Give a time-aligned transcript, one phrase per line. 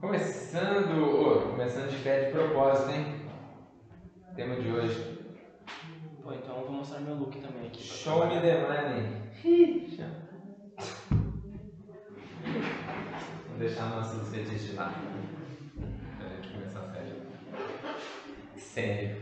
[0.00, 3.20] Começando, ô, começando de pé de propósito, hein?
[4.34, 5.18] Tema de hoje.
[6.22, 7.82] Pô, então eu vou mostrar meu look também aqui.
[7.82, 9.20] Show me the money.
[13.46, 14.94] Vamos deixar nossos fetiches de lado.
[16.18, 17.16] Pra gente começar sério.
[18.56, 19.16] Sério.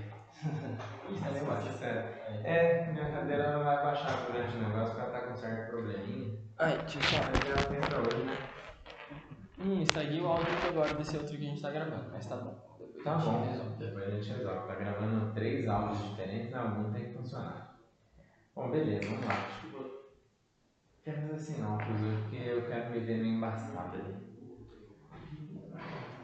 [1.10, 1.72] Isso Nossa, baixa.
[1.78, 2.02] sério.
[2.44, 6.38] É, minha cadeira não vai baixar durante o negócio porque ela tá com certo probleminha.
[6.60, 6.98] Ai, só.
[7.32, 8.38] Mas ela tem pra hoje, né?
[9.60, 12.54] Hum, estraguei o áudio agora desse outro que a gente tá gravando, mas tá bom.
[12.78, 13.84] Depois Tá bom, resolve.
[13.84, 14.68] depois a gente resolve.
[14.68, 17.76] Tá gravando três áudios diferentes, algum tem que funcionar.
[18.54, 19.48] Bom, beleza, vamos lá.
[21.04, 24.28] Quero fazer assim não, inclusive, porque eu quero me ver meio embaçado ali.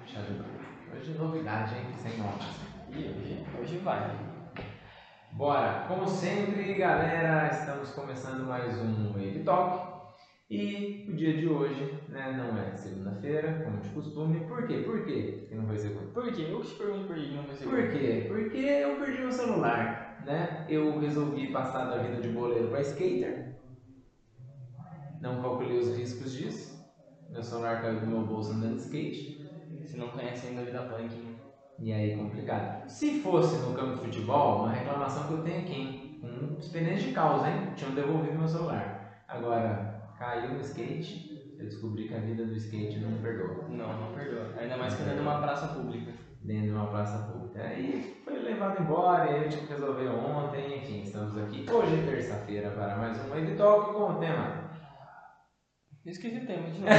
[0.04, 0.96] Deixa eu ver.
[0.96, 1.86] Hoje novidade, hein?
[1.96, 2.54] Sem notas.
[2.90, 4.10] Ih, hoje, hoje vai.
[5.32, 5.86] Bora!
[5.88, 9.93] Como sempre, galera, estamos começando mais um Wave Talk.
[10.50, 14.40] E o dia de hoje, né, não é segunda-feira, como de costume.
[14.46, 14.82] Por quê?
[14.84, 16.06] Por quê que não foi segunda?
[16.12, 16.42] Por quê?
[16.50, 18.24] Eu te pergunto por que não vai ser Por quê?
[18.28, 20.66] Porque eu perdi meu celular, né?
[20.68, 23.56] Eu resolvi passar da vida de boleiro para skater.
[25.22, 26.84] Não calculei os riscos disso.
[27.30, 29.50] Meu celular caiu do meu bolso andando de skate.
[29.82, 31.34] Você não conhece ainda a vida punk, né?
[31.78, 32.88] E aí, complicado.
[32.88, 36.18] Se fosse no campo de futebol, uma reclamação que eu tenho aqui, hein?
[36.20, 37.72] Com experiência de causa, hein?
[37.74, 39.24] Tinham devolvido meu celular.
[39.26, 39.93] Agora,
[40.24, 43.68] caiu no skate, eu descobri que a vida do skate não perdoa.
[43.68, 44.54] Não, não perdoa.
[44.58, 46.12] Ainda mais quando é numa praça pública.
[46.42, 47.62] dentro de uma praça pública.
[47.62, 52.70] Aí foi levado embora, e eu tive que resolver ontem, enfim, estamos aqui hoje, terça-feira,
[52.70, 54.64] para mais um Wave Talk com o tema.
[56.04, 56.92] Esqueci o tema de novo.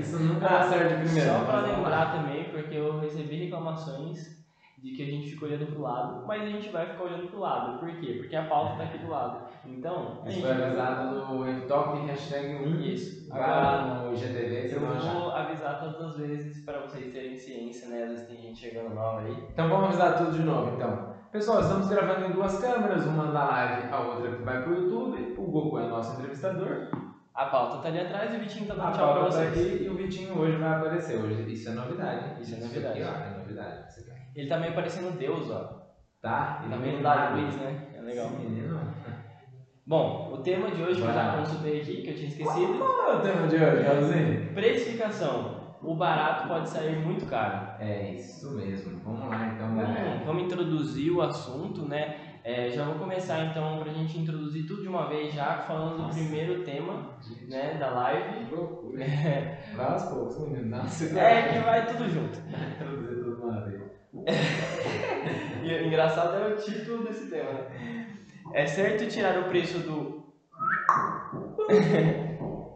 [0.00, 1.28] Isso nunca dá certo de primeiro.
[1.28, 1.60] Só lá.
[1.60, 4.45] lembrar também, porque eu recebi reclamações
[4.86, 7.40] de que a gente fica olhando pro lado, mas a gente vai ficar olhando pro
[7.40, 7.80] lado.
[7.80, 8.18] Por quê?
[8.20, 9.48] Porque a pauta tá aqui do lado.
[9.66, 12.80] Então, a Isso gente foi avisado no Talk, hashtag 1.
[12.82, 13.28] Isso.
[13.28, 18.04] Lá no IGTV Eu vou avisar todas as vezes para vocês terem ciência, né?
[18.04, 19.36] Às vezes tem gente chegando nova aí.
[19.50, 21.16] Então vamos avisar tudo de novo, então.
[21.32, 25.34] Pessoal, estamos gravando em duas câmeras, uma da live, a outra que vai pro YouTube.
[25.36, 26.88] O Goku é nosso entrevistador.
[27.34, 29.48] A pauta tá ali atrás e o Vitinho tá A dando tchau pra tá vocês.
[29.48, 31.18] aqui e o Vitinho hoje vai aparecer.
[31.18, 32.40] Hoje, isso é novidade.
[32.40, 33.02] Isso é novidade.
[33.02, 33.88] Aqui, ó, é novidade.
[33.88, 34.15] Isso aqui.
[34.36, 35.86] Ele tá meio parecendo Deus, ó.
[36.20, 36.60] Tá?
[36.62, 37.02] Ele tá meio.
[37.02, 37.88] Dark Quiz, né?
[37.94, 38.26] É legal.
[38.26, 38.80] Esse menino.
[39.86, 42.78] Bom, o tema de hoje que eu já consultei aqui, que eu tinha esquecido.
[42.78, 44.52] Qual é o tema de hoje, Raulzinho?
[44.52, 45.56] Precificação.
[45.82, 47.80] O barato pode sair muito caro.
[47.80, 48.98] É isso mesmo.
[49.04, 50.22] Vamos lá então, galera.
[50.24, 52.16] Vamos, introduzir o assunto, né?
[52.42, 56.02] É, já vou começar então pra gente introduzir tudo de uma vez já, falando do
[56.02, 56.18] Nossa.
[56.18, 58.46] primeiro tema, né, da live.
[58.46, 59.04] Que loucura.
[59.76, 60.76] Vai aos poucos, menino.
[60.76, 62.38] Nossa, É que vai tudo junto.
[62.38, 63.85] Introduzir tudo de uma vez.
[65.62, 68.06] E o engraçado é o título desse tema, né?
[68.54, 70.24] É certo tirar o preço do.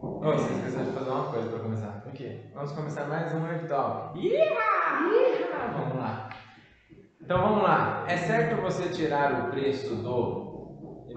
[0.03, 2.03] Ô, você esqueceu de fazer uma coisa pra começar.
[2.05, 2.51] O quê?
[2.53, 4.19] Vamos começar mais um Talk.
[4.19, 4.43] Iha!
[5.73, 6.29] Vamos lá.
[7.21, 8.03] Então vamos lá.
[8.07, 11.11] É certo você tirar o preço do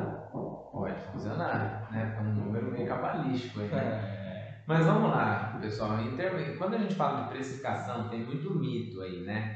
[0.70, 1.80] Pode funcionar.
[1.90, 2.12] Né?
[2.14, 3.70] É um número meio cabalístico aí.
[3.70, 4.52] Né?
[4.66, 5.96] Mas vamos lá, pessoal.
[6.14, 9.46] Termos- Quando a gente fala de precificação, tem muito mito aí, né?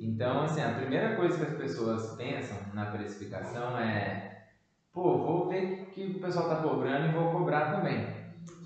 [0.00, 4.16] Então, assim, a primeira coisa que as pessoas pensam na precificação é:
[4.92, 8.15] pô, vou ver o que o pessoal está cobrando e vou cobrar também.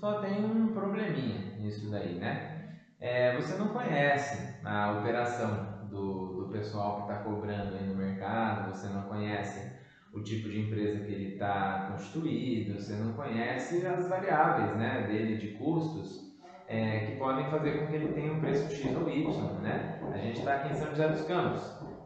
[0.01, 2.79] Só tem um probleminha nisso daí, né?
[2.99, 8.73] É, você não conhece a operação do, do pessoal que está cobrando aí no mercado,
[8.73, 9.79] você não conhece
[10.11, 15.37] o tipo de empresa que ele está constituído, você não conhece as variáveis né, dele
[15.37, 16.35] de custos
[16.67, 19.61] é, que podem fazer com que ele tenha um preço X ou Y.
[19.61, 20.01] Né?
[20.11, 21.61] A gente está aqui em São José dos Campos,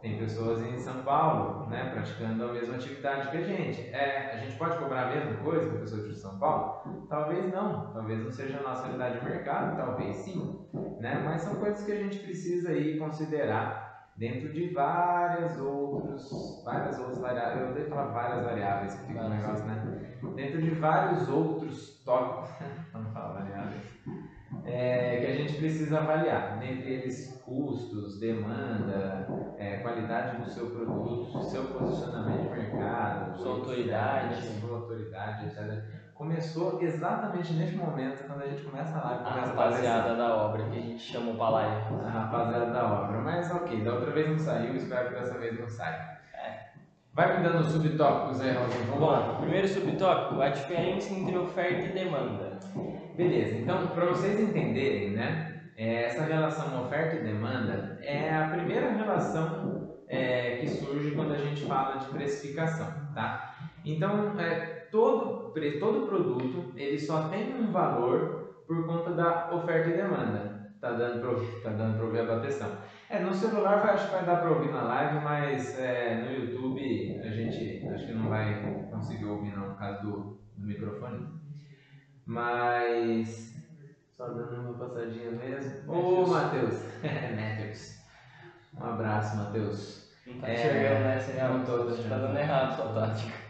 [0.06, 3.90] tem pessoas em São Paulo né, praticando a mesma atividade que a gente.
[3.92, 7.08] É, a gente pode cobrar a mesma coisa que a pessoa de São Paulo?
[7.10, 10.64] Talvez não, talvez não seja a nossa realidade de mercado, talvez sim,
[11.00, 11.24] né?
[11.26, 13.84] mas são coisas que a gente precisa aí considerar
[14.16, 16.30] dentro de várias outros,
[16.64, 19.82] várias outras variáveis, eu odeio falar várias variáveis, que fica um negócio, né?
[20.36, 22.50] Dentro de vários outros tópicos,
[24.76, 29.26] é, que a gente precisa avaliar, dentre eles custos, demanda,
[29.58, 34.36] é, qualidade do seu produto, seu posicionamento de mercado, Sua autoridade.
[34.60, 35.84] sua autoridade, etc.
[36.14, 40.64] Começou exatamente neste momento, quando a gente começa lá, A começa a rapaziada da obra
[40.70, 41.96] que a gente chamou pra live.
[42.06, 43.22] a rapaziada da obra.
[43.22, 46.16] Mas ok, da outra vez não saiu, espero que dessa vez não saia.
[47.14, 48.86] Vai me dando os subtópicos aí, Raulzinho.
[48.88, 49.20] Vamos lá.
[49.22, 52.55] Bom, primeiro subtópico, a diferença entre oferta e demanda.
[53.16, 55.56] Beleza, então para vocês entenderem, né?
[55.78, 61.38] é, essa relação oferta e demanda é a primeira relação é, que surge quando a
[61.38, 63.56] gente fala de precificação, tá?
[63.84, 69.98] Então, é, todo, todo produto ele só tem um valor por conta da oferta e
[69.98, 70.56] demanda.
[70.80, 72.70] Tá dando para tá dando ouvir a bateção.
[73.10, 76.32] É, no celular vai, acho que vai dar para ouvir na live, mas é, no
[76.32, 81.45] YouTube a gente acho que não vai conseguir ouvir não por causa do, do microfone.
[82.26, 83.54] Mas
[84.18, 85.92] só dando uma passadinha mesmo.
[85.92, 86.84] Ô Matheus!
[87.04, 87.96] Matheus.
[88.78, 90.06] Um abraço, Matheus.
[90.26, 91.48] Não tá enxergando, né?
[91.48, 93.46] Não tô, tô tá dando errado sua tática.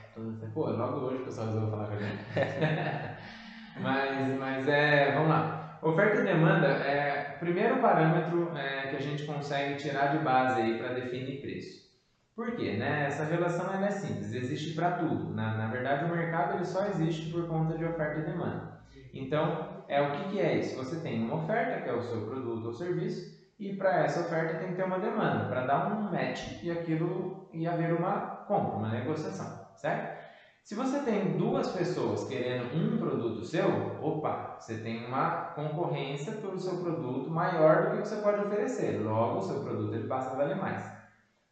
[0.54, 2.24] Pô, logo hoje o pessoal resolveu falar com a gente.
[3.82, 5.78] mas, mas é, vamos lá.
[5.82, 10.60] Oferta e demanda é o primeiro parâmetro é, que a gente consegue tirar de base
[10.62, 11.95] aí para definir preço.
[12.36, 12.74] Por quê?
[12.74, 13.06] Né?
[13.06, 15.34] Essa relação ela é simples, existe para tudo.
[15.34, 18.76] Na, na verdade, o mercado ele só existe por conta de oferta e demanda.
[19.14, 20.76] Então, é o que, que é isso?
[20.76, 24.60] Você tem uma oferta, que é o seu produto ou serviço, e para essa oferta
[24.60, 28.76] tem que ter uma demanda, para dar um match e aquilo e haver uma compra,
[28.76, 30.26] uma negociação, certo?
[30.62, 33.70] Se você tem duas pessoas querendo um produto seu,
[34.02, 39.00] opa, você tem uma concorrência pelo seu produto maior do que você pode oferecer.
[39.00, 40.95] Logo, o seu produto ele passa a valer mais.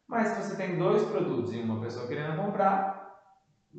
[0.07, 2.93] Mas se você tem dois produtos e uma pessoa querendo comprar,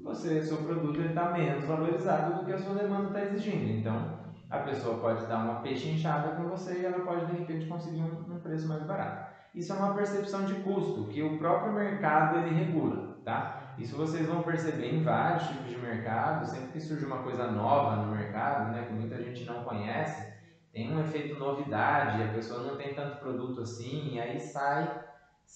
[0.03, 3.79] você, seu produto está menos valorizado do que a sua demanda está exigindo.
[3.79, 8.03] Então, a pessoa pode dar uma pechinchada com você e ela pode, de repente, conseguir
[8.03, 9.32] um, um, preço mais barato.
[9.55, 13.75] Isso é uma percepção de custo que o próprio mercado ele regula, tá?
[13.79, 17.97] Isso vocês vão perceber em vários tipos de mercado, sempre que surge uma coisa nova
[17.97, 20.32] no mercado, né, que muita gente não conhece,
[20.73, 24.93] tem um efeito novidade, a pessoa não tem tanto produto assim, e aí sai,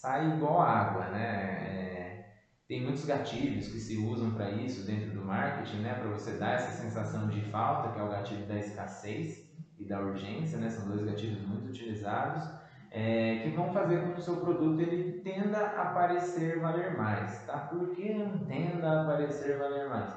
[0.00, 1.26] sai igual água, né?
[1.60, 2.24] É,
[2.68, 6.52] tem muitos gatilhos que se usam para isso dentro do marketing, né, para você dar
[6.52, 9.48] essa sensação de falta, que é o gatilho da escassez
[9.78, 12.44] e da urgência, né, são dois gatilhos muito utilizados,
[12.90, 17.44] é, que vão fazer com que o seu produto ele tenda a parecer valer mais,
[17.44, 17.58] tá?
[17.58, 20.14] Por que não tenda a parecer valer mais?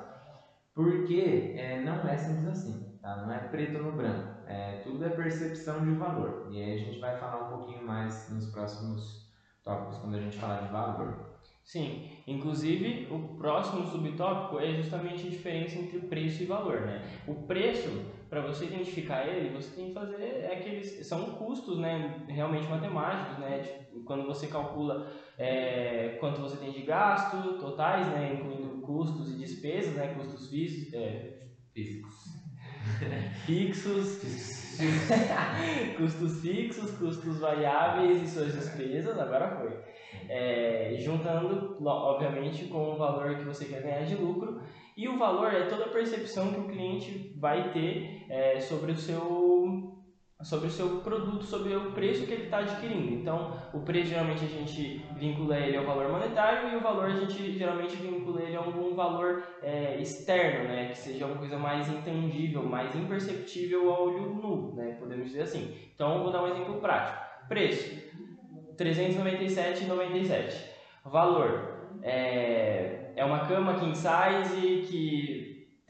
[0.73, 3.17] Porque é, não é simples assim, tá?
[3.17, 6.45] Não é preto no branco, é, tudo é percepção de valor.
[6.45, 9.20] E aí a gente vai falar um pouquinho mais nos próximos
[9.63, 11.31] tópicos quando a gente falar de valor.
[11.63, 17.01] Sim, inclusive o próximo subtópico é justamente a diferença entre preço e valor, né?
[17.27, 17.89] O preço,
[18.29, 22.25] para você identificar ele, você tem que fazer aqueles são custos, né?
[22.27, 23.59] Realmente matemáticos, né?
[23.59, 28.33] Tipo, quando você calcula é, quanto você tem de gasto totais, né?
[28.33, 30.13] Incluindo custos e despesas, né?
[30.15, 31.37] Custos físicos, é,
[31.73, 32.40] físicos,
[33.45, 34.21] fixos,
[35.97, 39.19] custos fixos, custos variáveis e suas despesas.
[39.19, 39.71] Agora foi
[40.29, 44.61] é, juntando, obviamente, com o valor que você quer ganhar de lucro.
[44.95, 48.97] E o valor é toda a percepção que o cliente vai ter é, sobre o
[48.97, 50.00] seu
[50.43, 53.13] sobre o seu produto, sobre o preço que ele está adquirindo.
[53.13, 57.15] Então, o preço geralmente a gente vincula ele ao valor monetário e o valor a
[57.15, 61.89] gente geralmente vincula ele a algum valor é, externo, né, que seja uma coisa mais
[61.89, 65.75] intangível, mais imperceptível ao olho nu, né, podemos dizer assim.
[65.93, 67.19] Então, vou dar um exemplo prático.
[67.47, 68.11] Preço.
[68.77, 70.71] 397,97.
[71.05, 75.40] Valor é, é uma cama king size que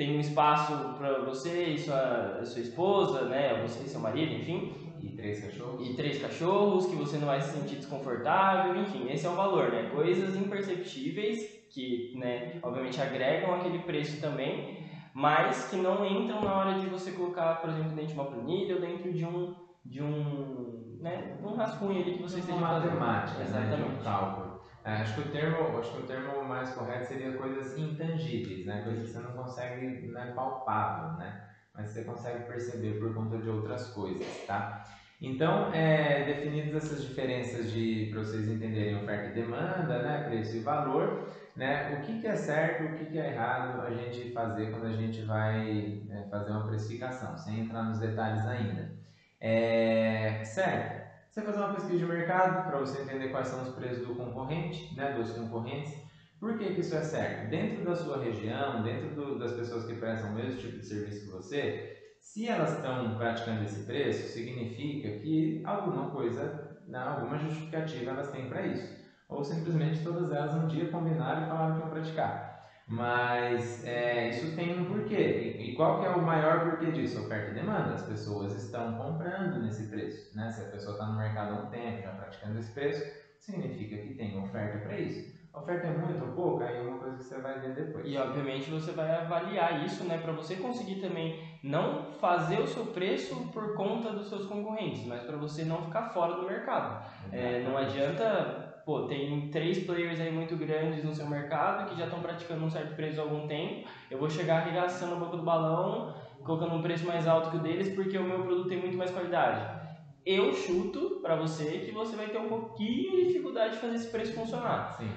[0.01, 4.73] tem um espaço para você e sua, sua esposa, né, você e seu marido, enfim.
[4.99, 5.87] E três cachorros.
[5.87, 9.71] E três cachorros que você não vai se sentir desconfortável, enfim, esse é o valor,
[9.71, 9.91] né?
[9.93, 11.39] Coisas imperceptíveis
[11.71, 14.79] que, né, obviamente agregam aquele preço também,
[15.13, 18.75] mas que não entram na hora de você colocar, por exemplo, dentro de uma planilha
[18.75, 22.99] ou dentro de um de um, né, um rascunho ali que você esteja fazendo.
[22.99, 23.69] matemática, Exatamente.
[23.71, 24.50] Né, de um cálculo.
[24.83, 28.81] É, acho, que o termo, acho que o termo mais correto seria coisas intangíveis, né,
[28.83, 31.39] coisas que você não consegue, não é palpável, né,
[31.73, 34.83] mas você consegue perceber por conta de outras coisas, tá?
[35.21, 40.59] Então, é, definidas essas diferenças de para vocês entenderem oferta e demanda, né, preço e
[40.59, 44.71] valor, né, o que, que é certo, o que, que é errado a gente fazer
[44.71, 48.91] quando a gente vai é, fazer uma precificação, sem entrar nos detalhes ainda.
[49.39, 51.00] É, certo.
[51.31, 54.85] Você fazer uma pesquisa de mercado para você entender quais são os preços do concorrente,
[54.91, 55.97] né, dos concorrentes.
[56.39, 57.41] Por que, que isso é certo?
[57.43, 61.21] Dentro da sua região, dentro do, das pessoas que prestam o mesmo tipo de serviço
[61.21, 61.73] que você,
[62.19, 66.53] se elas estão praticando esse preço, significa que alguma coisa,
[66.85, 68.91] né, alguma justificativa elas têm para isso.
[69.27, 72.50] Ou simplesmente todas elas um dia combinaram e falaram que iam praticar.
[72.91, 75.55] Mas é, isso tem um porquê.
[75.59, 77.23] E, qual que é o maior porquê disso?
[77.23, 77.93] Oferta e demanda.
[77.93, 80.35] As pessoas estão comprando nesse preço.
[80.35, 80.51] Né?
[80.51, 83.01] Se a pessoa está no mercado há um tempo, já praticando esse preço,
[83.39, 85.39] significa que tem oferta para isso.
[85.53, 88.05] A oferta é muito ou pouca, aí é uma coisa que você vai ver depois.
[88.05, 92.85] E obviamente você vai avaliar isso, né, para você conseguir também não fazer o seu
[92.87, 97.05] preço por conta dos seus concorrentes, mas para você não ficar fora do mercado.
[97.33, 102.05] É, não adianta, pô, tem três players aí muito grandes no seu mercado que já
[102.05, 103.87] estão praticando um certo preço há algum tempo.
[104.09, 107.59] Eu vou chegar arregaçando a boca do balão, colocando um preço mais alto que o
[107.59, 109.81] deles porque o meu produto tem muito mais qualidade
[110.25, 114.11] eu chuto para você que você vai ter um pouquinho de dificuldade de fazer esse
[114.11, 114.93] preço funcionar.
[114.93, 115.09] Sim.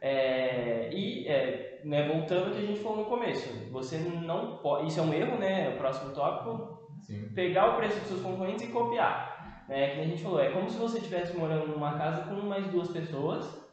[0.00, 4.88] É, e é, né, voltando ao que a gente falou no começo, você não pode.
[4.88, 5.70] Isso é um erro, né?
[5.70, 6.78] O próximo tópico.
[7.00, 7.28] Sim.
[7.34, 9.27] Pegar o preço dos seus concorrentes e copiar.
[9.68, 12.68] Né, que a gente falou, é como se você estivesse morando numa casa com mais
[12.68, 13.68] duas pessoas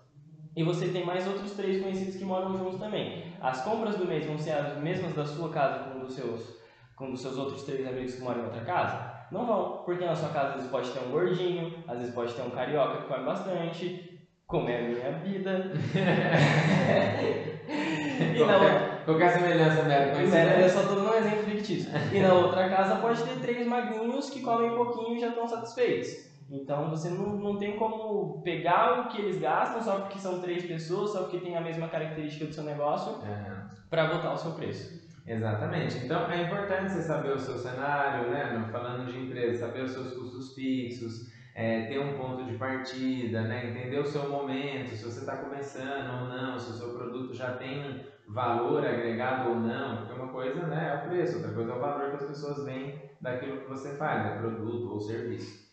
[0.53, 3.23] e você tem mais outros três conhecidos que moram juntos também.
[3.39, 6.57] As compras do mês vão ser as mesmas da sua casa com dos seus,
[6.97, 9.15] com dos seus outros três amigos que moram em outra casa?
[9.31, 12.33] Não vão, porque na sua casa às vezes pode ter um gordinho, às vezes pode
[12.35, 15.71] ter um carioca que come bastante, como é a minha vida.
[18.35, 18.94] e na.
[19.05, 20.35] Qualquer semelhança mera com isso.
[20.35, 21.91] Eu só estou um exemplo fictício.
[22.11, 25.47] E na outra casa pode ter três magrinhos que comem um pouquinho e já estão
[25.47, 26.35] satisfeitos.
[26.49, 30.63] Então você não, não tem como pegar o que eles gastam só porque são três
[30.65, 33.67] pessoas, só porque tem a mesma característica do seu negócio, uhum.
[33.89, 35.05] para botar o seu preço.
[35.25, 35.97] Exatamente.
[36.05, 38.67] Então é importante você saber o seu cenário, né?
[38.71, 43.69] Falando de empresa, saber os seus custos fixos, é, ter um ponto de partida, né?
[43.69, 47.53] entender o seu momento, se você está começando ou não, se o seu produto já
[47.53, 51.75] tem valor agregado ou não, porque uma coisa né, é o preço, outra coisa é
[51.75, 54.37] o valor que as pessoas veem daquilo que você faz, né?
[54.37, 55.65] produto ou serviço.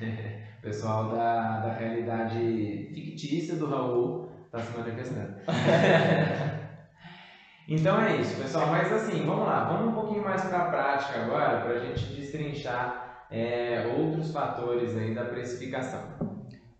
[0.62, 5.34] pessoal da, da realidade fictícia do Raul está se manifestando.
[7.68, 8.66] então é isso, pessoal.
[8.68, 12.04] Mas assim, vamos lá, vamos um pouquinho mais para a prática agora, para a gente
[12.14, 16.02] destrinchar é, outros fatores aí da precificação?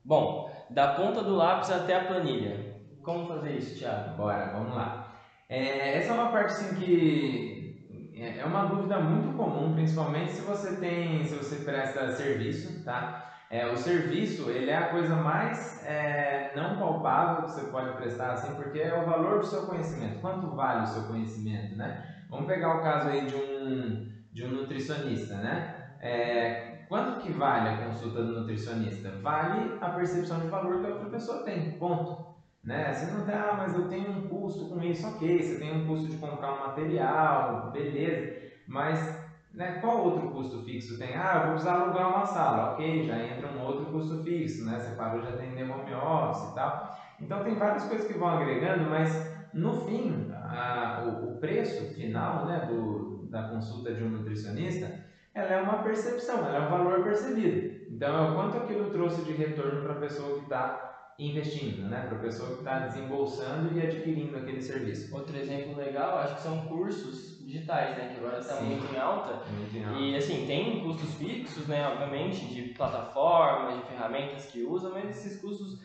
[0.04, 2.76] Bom, da ponta do lápis até a planilha.
[3.02, 4.16] Como fazer isso, Thiago?
[4.16, 5.07] Bora, vamos lá.
[5.48, 10.42] É, essa é uma parte assim que é, é uma dúvida muito comum, principalmente se
[10.42, 13.24] você tem, se você presta serviço, tá?
[13.50, 18.32] É, o serviço ele é a coisa mais é, não palpável que você pode prestar,
[18.32, 20.20] assim, porque é o valor do seu conhecimento.
[20.20, 21.94] Quanto vale o seu conhecimento, né?
[22.28, 23.96] Vamos pegar o caso aí de um
[24.30, 25.64] de um nutricionista, né?
[26.00, 29.10] É, quanto que vale a consulta do nutricionista?
[29.12, 32.27] Vale a percepção de valor que a outra pessoa tem, ponto.
[32.68, 32.92] Né?
[32.92, 35.86] Você não tem, ah, mas eu tenho um custo com isso, ok, você tem um
[35.86, 39.18] custo de comprar um material, beleza, mas
[39.54, 41.16] né, qual outro custo fixo tem?
[41.16, 44.78] Ah, eu vou precisar alugar uma sala, ok, já entra um outro custo fixo, né?
[44.78, 46.98] Você parou de atender home office e tal.
[47.18, 52.44] Então tem várias coisas que vão agregando, mas no fim, a, o, o, preço final
[52.44, 57.02] né, do, da consulta de um nutricionista ela é uma percepção, ela é um valor
[57.02, 57.94] percebido.
[57.94, 62.06] Então, é o quanto aquilo trouxe de retorno para a pessoa que está investindo, né?
[62.06, 65.12] para a pessoa que está desembolsando e adquirindo aquele serviço.
[65.14, 68.12] Outro exemplo legal, acho que são cursos digitais, né?
[68.12, 69.42] que agora está muito em alta.
[69.50, 70.00] Muito em alta.
[70.00, 71.88] E assim, tem custos fixos, né?
[71.88, 75.80] obviamente, de plataformas, de ferramentas que usa, mas esses custos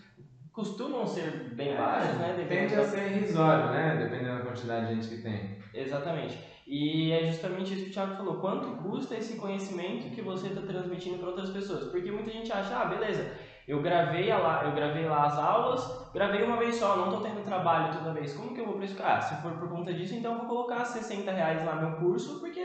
[0.51, 2.45] costumam ser bem é, baixos, né?
[2.47, 3.97] Tende a ser irrisório, né?
[3.97, 5.57] Dependendo da quantidade de gente que tem.
[5.73, 6.37] Exatamente.
[6.67, 8.35] E é justamente isso que o Thiago falou.
[8.35, 11.89] Quanto custa esse conhecimento que você está transmitindo para outras pessoas?
[11.89, 13.35] Porque muita gente acha, ah, beleza,
[13.67, 17.43] eu gravei, lá, eu gravei lá as aulas, gravei uma vez só, não estou tendo
[17.43, 18.33] trabalho toda vez.
[18.33, 19.17] Como que eu vou precificar?
[19.17, 22.39] Ah, se for por conta disso, então eu vou colocar 60 reais lá no curso,
[22.39, 22.63] porque,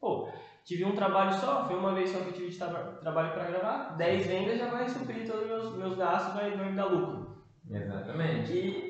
[0.00, 0.28] pô,
[0.64, 2.68] tive um trabalho só, foi uma vez só que eu tive de tra
[3.00, 6.70] trabalho para gravar, 10 vendas já vai suprir todos os meus, meus gastos, vai, vai
[6.70, 7.38] me dar lucro.
[7.70, 8.52] Exatamente.
[8.52, 8.87] E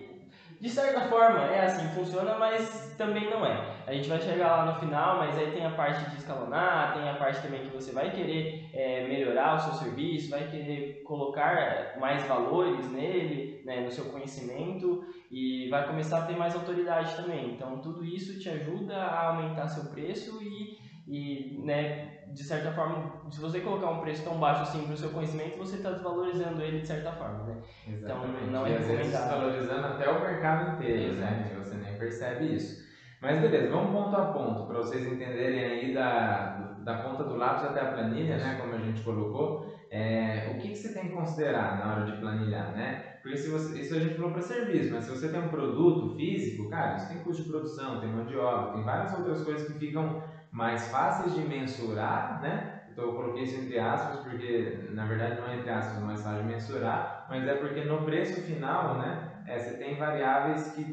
[0.61, 3.85] de certa forma é assim, funciona, mas também não é.
[3.87, 7.09] A gente vai chegar lá no final, mas aí tem a parte de escalonar, tem
[7.09, 11.95] a parte também que você vai querer é, melhorar o seu serviço, vai querer colocar
[11.99, 17.55] mais valores nele, né, no seu conhecimento e vai começar a ter mais autoridade também.
[17.55, 23.23] Então tudo isso te ajuda a aumentar seu preço e, e né, de certa forma,
[23.31, 26.63] se você colocar um preço tão baixo assim para o seu conhecimento, você está desvalorizando
[26.63, 27.57] ele de certa forma, né?
[27.87, 28.35] Exatamente.
[28.37, 31.53] Então, não é e às vezes desvalorizando até o mercado inteiro, né?
[31.59, 32.89] Você nem percebe isso.
[33.21, 37.65] Mas beleza, vamos ponto a ponto para vocês entenderem aí da, da ponta do lápis
[37.65, 38.59] até a planilha, né?
[38.61, 39.67] Como a gente colocou.
[39.91, 43.17] É, o que, que você tem que considerar na hora de planilhar, né?
[43.23, 46.15] Porque se você, isso a gente falou para serviço, mas se você tem um produto
[46.15, 49.67] físico, cara, isso tem custo de produção, tem mão de obra, tem várias outras coisas
[49.67, 50.23] que ficam
[50.59, 52.83] mais fáceis de mensurar, né?
[52.91, 56.43] Então eu coloquei isso entre aspas porque na verdade não é entre aspas, mais fácil
[56.43, 60.85] de mensurar, mas é porque no preço final, né, é, você tem variáveis que,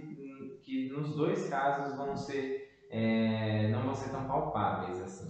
[0.61, 2.45] que nos dois casos vão ser
[2.91, 5.27] é, não vão ser tão palpáveis assim.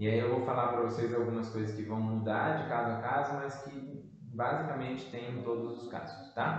[0.00, 2.96] E aí eu vou falar para vocês algumas coisas que vão mudar de caso a
[2.96, 3.84] caso, mas que
[4.20, 6.56] basicamente tem em todos os casos, tá?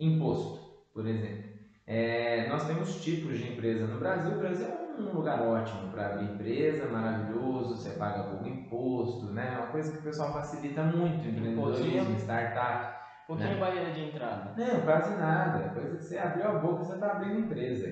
[0.00, 0.60] Imposto.
[0.92, 1.42] por exemplo.
[1.86, 4.34] É, nós temos tipos de empresa no Brasil.
[4.34, 9.54] O Brasil é um lugar ótimo para abrir empresa, maravilhoso, você paga pouco imposto, né?
[9.54, 12.94] É uma coisa que o pessoal facilita muito, empreendedorismo, startup.
[13.26, 13.60] Pouquinho né?
[13.60, 14.54] barreira de entrada.
[14.56, 15.70] Não, quase nada.
[15.70, 17.88] Coisa que você abriu a boca, você está abrindo empresa.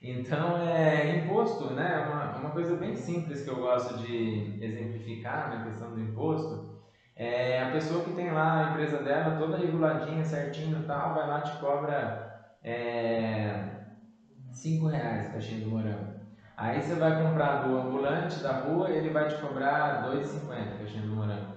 [0.00, 1.94] Então, é, imposto, né?
[1.94, 6.74] É uma, uma coisa bem simples que eu gosto de exemplificar na questão do imposto.
[7.16, 11.28] É a pessoa que tem lá a empresa dela toda reguladinha, certinho e tal, vai
[11.28, 13.70] lá te cobra é,
[14.50, 16.23] 5 reais caixinha do morango.
[16.56, 21.16] Aí você vai comprar do ambulante da rua, ele vai te cobrar 2,50 caixinha do
[21.16, 21.54] morango.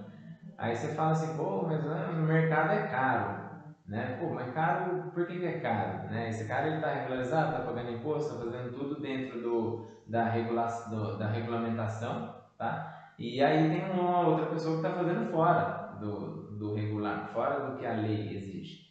[0.58, 3.48] Aí você fala assim, pô, mas né, no mercado é caro.
[3.86, 4.16] Né?
[4.20, 6.08] Pô, mas caro, por que, que é caro?
[6.08, 6.28] Né?
[6.28, 11.16] Esse cara está regularizado, está pagando imposto, está fazendo tudo dentro do, da, regula, do,
[11.16, 12.92] da regulamentação, tá?
[13.18, 17.76] E aí tem uma outra pessoa que está fazendo fora do, do regular, fora do
[17.78, 18.87] que a lei exige.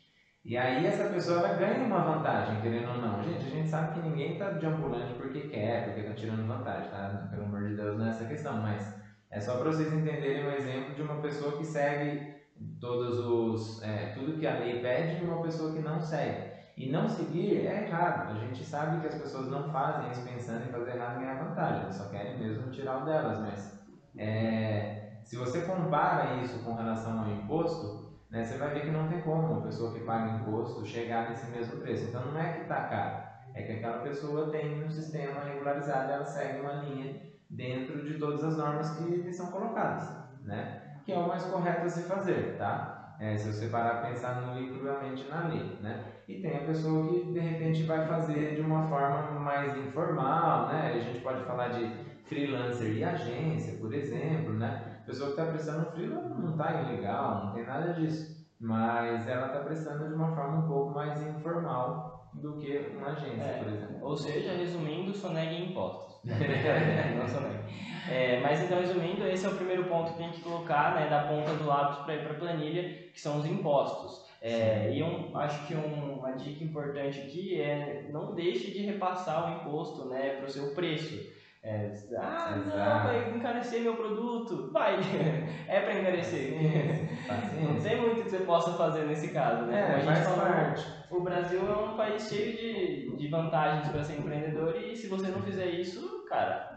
[0.47, 3.21] E aí essa pessoa ela ganha uma vantagem, querendo ou não.
[3.21, 6.89] Gente, a gente sabe que ninguém está de ambulante porque quer, porque está tirando vantagem,
[6.89, 7.27] tá?
[7.29, 8.95] Pelo amor de Deus, não é essa questão, mas
[9.29, 12.33] é só para vocês entenderem um exemplo de uma pessoa que segue
[12.79, 16.49] todos os, é, tudo que a lei pede e uma pessoa que não segue.
[16.77, 18.31] E não seguir é errado.
[18.31, 21.43] A gente sabe que as pessoas não fazem isso pensando em fazer errado e ganhar
[21.43, 23.37] vantagem, elas só querem mesmo tirar o delas.
[23.41, 23.85] Mas
[24.17, 29.07] é, se você compara isso com relação ao imposto, né, você vai ver que não
[29.07, 32.05] tem como uma pessoa que paga imposto chegar nesse mesmo preço.
[32.09, 33.13] Então não é que está caro,
[33.53, 37.09] é que aquela pessoa tem um sistema regularizado, ela segue uma linha
[37.49, 40.09] dentro de todas as normas que são colocadas,
[40.43, 40.83] né?
[41.07, 43.15] que é o mais correto a se fazer, tá?
[43.17, 45.97] É, se você parar a pensar no e cruelmente na lei, né?
[46.27, 50.91] E tem a pessoa que de repente vai fazer de uma forma mais informal, né?
[50.91, 51.89] A gente pode falar de
[52.25, 54.96] freelancer e agência, por exemplo, né?
[55.07, 59.59] Pessoa que está prestando freela não está ilegal, não tem nada disso, mas ela está
[59.61, 63.97] prestando de uma forma um pouco mais informal do que uma agência, é, por exemplo.
[64.01, 66.19] Ou seja, resumindo, sonegue impostos.
[66.27, 67.73] não sonegue.
[68.11, 71.23] É, mas então, resumindo, esse é o primeiro ponto que tem que colocar né, da
[71.23, 72.83] ponta do lápis para ir para a planilha,
[73.13, 74.27] que são os impostos.
[74.41, 79.47] É, e um, acho que um, uma dica importante aqui é não deixe de repassar
[79.47, 81.36] o imposto né, para o seu preço.
[81.67, 82.69] É, ah, Exato.
[82.69, 84.71] não, vai encarecer meu produto.
[84.71, 84.95] Vai,
[85.67, 86.55] é para encarecer.
[87.61, 89.81] Não tem muito que você possa fazer nesse caso, né?
[89.81, 90.85] É, Como a gente falou, parte.
[91.11, 95.27] o Brasil é um país cheio de, de vantagens para ser empreendedor e se você
[95.27, 96.67] não fizer isso, cara,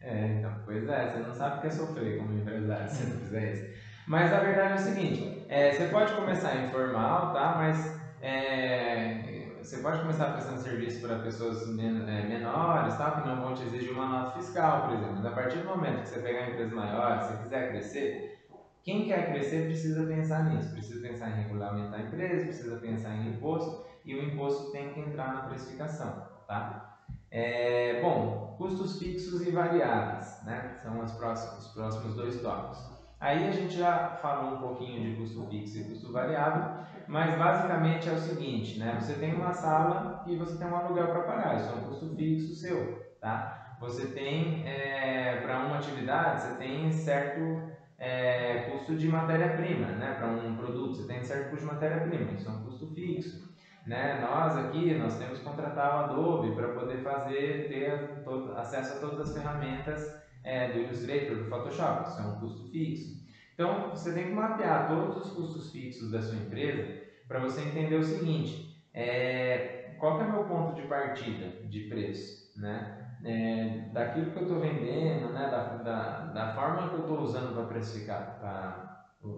[0.00, 3.18] é, então, pois é, você não sabe o que é sofrer como empresário se não
[3.18, 3.64] fizer isso.
[4.06, 7.54] Mas a verdade é o seguinte, é, você pode começar informal, tá?
[7.56, 9.20] Mas é,
[9.62, 13.20] você pode começar prestando serviço para pessoas é, menores, tá?
[13.20, 15.16] Que não vão te exigir uma nota fiscal, por exemplo.
[15.16, 18.46] Mas a partir do momento que você pegar uma empresa maior, se você quiser crescer,
[18.82, 23.28] quem quer crescer precisa pensar nisso, precisa pensar em regulamentar a empresa, precisa pensar em
[23.28, 26.98] imposto, e o imposto tem que entrar na precificação, tá?
[27.30, 30.78] É, bom, custos fixos e variáveis, né?
[30.82, 33.00] São os próximos, os próximos dois tópicos.
[33.20, 38.08] Aí a gente já falou um pouquinho de custo fixo e custo variável, mas basicamente
[38.08, 38.96] é o seguinte, né?
[39.00, 42.14] Você tem uma sala e você tem um aluguel para pagar, isso é um custo
[42.14, 43.76] fixo seu, tá?
[43.80, 47.62] Você tem, é, para uma atividade, você tem certo
[47.98, 50.14] é, custo de matéria-prima, né?
[50.14, 53.50] Para um produto, você tem certo custo de matéria-prima, isso é um custo fixo.
[53.86, 54.20] Né?
[54.20, 59.00] Nós aqui, nós temos que contratar o Adobe para poder fazer, ter todo, acesso a
[59.00, 63.20] todas as ferramentas é, do Illustrator, do Photoshop, isso é um custo fixo.
[63.60, 66.88] Então, você tem que mapear todos os custos fixos da sua empresa
[67.28, 68.58] para você entender o seguinte,
[68.94, 69.66] é,
[69.98, 72.88] qual é o meu ponto de partida de preço, né?
[73.22, 75.46] É, daquilo que eu estou vendendo, né?
[75.46, 78.24] da, da, da forma que eu estou usando para precificar,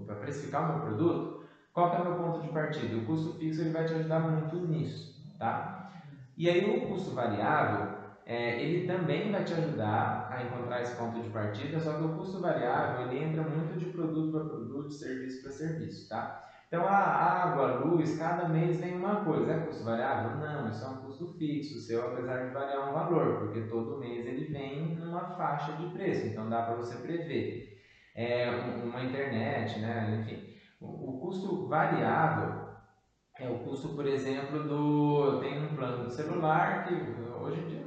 [0.07, 1.29] para precificar o meu produto,
[1.73, 2.97] qual é o meu ponto de partida?
[2.97, 5.61] O custo fixo ele vai te ajudar muito nisso, tá?
[6.37, 7.89] E aí o custo variável,
[8.25, 12.17] é, ele também vai te ajudar a encontrar esse ponto de partida, só que o
[12.17, 16.45] custo variável ele entra muito de produto para produto, de serviço para serviço, tá?
[16.69, 20.39] Então a água, a luz, cada mês vem uma coisa, é custo variável?
[20.39, 24.27] Não, isso é um custo fixo, seu apesar de variar um valor, porque todo mês
[24.27, 27.73] ele vem numa faixa de preço, então dá para você prever.
[28.15, 28.51] É,
[28.85, 32.69] uma internet, né, enfim, o, custo variável
[33.39, 35.41] é o custo, por exemplo, do.
[35.41, 36.95] Tem um plano de celular que
[37.41, 37.82] hoje em dia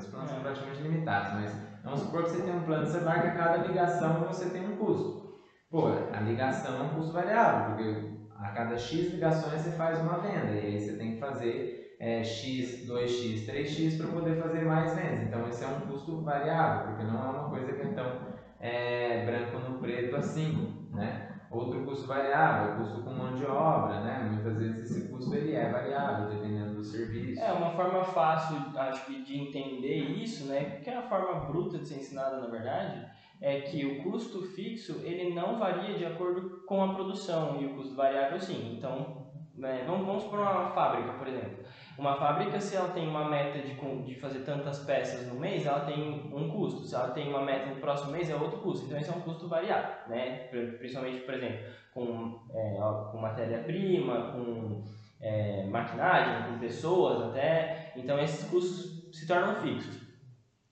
[0.00, 3.22] os planos são praticamente limitados, mas vamos supor que você tem um plano de celular
[3.22, 5.30] que a cada ligação você tem um custo.
[5.70, 10.18] Pô, a ligação é um custo variável, porque a cada X ligações você faz uma
[10.18, 14.94] venda, e aí você tem que fazer é, X, 2X, 3X para poder fazer mais
[14.94, 15.22] vendas.
[15.22, 19.24] Então esse é um custo variável, porque não é uma coisa que é tão é,
[19.26, 21.29] branco no preto assim, né?
[21.50, 24.30] Outro custo variável, custo com mão de obra, né?
[24.30, 27.42] Muitas vezes esse custo ele é variável, dependendo do serviço.
[27.42, 30.62] É, uma forma fácil, acho que, de entender isso, né?
[30.76, 33.04] Porque é a forma bruta de ser ensinada, na verdade,
[33.40, 37.74] é que o custo fixo, ele não varia de acordo com a produção, e o
[37.74, 38.76] custo variável sim.
[38.76, 41.59] Então, né, vamos, vamos por uma fábrica, por exemplo.
[42.00, 43.74] Uma fábrica, se ela tem uma meta de,
[44.06, 46.86] de fazer tantas peças no mês, ela tem um custo.
[46.86, 48.86] Se ela tem uma meta no próximo mês, é outro custo.
[48.86, 50.48] Então, esse é um custo variável, né?
[50.78, 51.58] Principalmente, por exemplo,
[51.92, 52.78] com, é,
[53.12, 54.82] com matéria-prima, com
[55.20, 57.92] é, maquinagem, com pessoas até.
[57.94, 60.00] Então, esses custos se tornam fixos.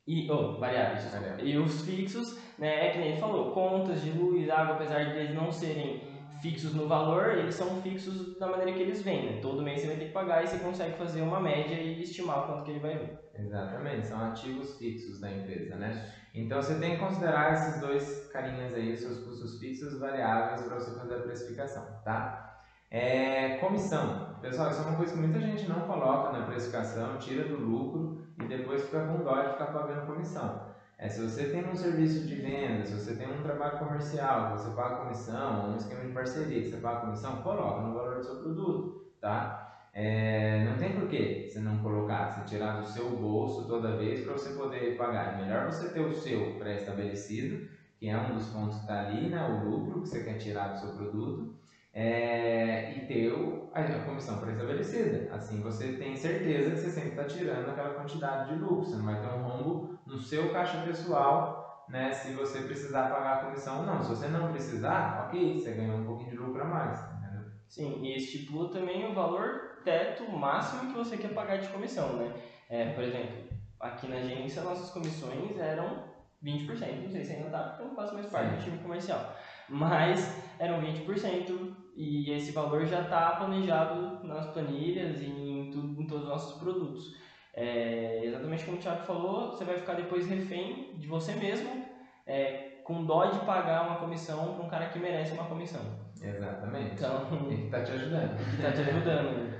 [0.06, 1.12] E, oh, variáveis.
[1.42, 5.18] E os fixos, né, é que nem ele falou, contas de luz, água, apesar de
[5.18, 6.07] eles não serem
[6.40, 9.40] fixos no valor, eles são fixos da maneira que eles vêm, né?
[9.40, 12.46] Todo mês você vai ter que pagar e você consegue fazer uma média e estimar
[12.46, 13.18] quanto que ele vai vir.
[13.34, 16.04] Exatamente, são ativos fixos da empresa, né?
[16.34, 20.92] Então você tem que considerar esses dois carinhas aí, seus custos fixos variáveis para você
[20.92, 22.48] fazer a precificação, tá?
[22.90, 24.38] É, comissão.
[24.40, 28.16] Pessoal, isso é uma coisa que muita gente não coloca na precificação, tira do lucro
[28.42, 30.77] e depois fica com dó de ficar pagando comissão.
[30.98, 34.68] É, se você tem um serviço de venda, se você tem um trabalho comercial, você
[34.74, 38.24] paga comissão, ou um esquema de parceria que você paga comissão, coloca no valor do
[38.24, 39.64] seu produto, tá?
[39.92, 44.32] É, não tem porquê você não colocar, você tirar do seu bolso toda vez para
[44.32, 45.34] você poder pagar.
[45.34, 47.64] É melhor você ter o seu pré-estabelecido,
[47.96, 50.68] que é um dos pontos que está ali, né, o lucro que você quer tirar
[50.68, 51.56] do seu produto,
[51.92, 53.32] é, e ter
[53.72, 55.28] a, a comissão pré-estabelecida.
[55.32, 59.04] Assim você tem certeza que você sempre está tirando aquela quantidade de lucro, você não
[59.04, 63.80] vai ter um rombo no seu caixa pessoal, né, se você precisar pagar a comissão
[63.80, 64.02] ou não.
[64.02, 66.98] Se você não precisar, ok, você ganhou um pouquinho de lucro a mais.
[66.98, 67.44] Entendeu?
[67.68, 72.34] Sim, e estipula também o valor teto máximo que você quer pagar de comissão, né?
[72.68, 73.48] É, por exemplo,
[73.80, 76.04] aqui na agência nossas comissões eram
[76.42, 78.56] 20%, não sei se ainda está, porque eu não faço mais parte Sim.
[78.56, 79.34] do time comercial
[79.68, 86.06] mas eram 20% e esse valor já está planejado nas planilhas e em, tudo, em
[86.06, 87.12] todos os nossos produtos.
[87.60, 91.84] É, exatamente como o Thiago falou, você vai ficar depois refém de você mesmo,
[92.24, 95.80] é, com dó de pagar uma comissão para um cara que merece uma comissão.
[96.22, 96.94] Exatamente.
[96.94, 98.36] Então, e que está te ajudando.
[98.36, 99.54] Que está te ajudando.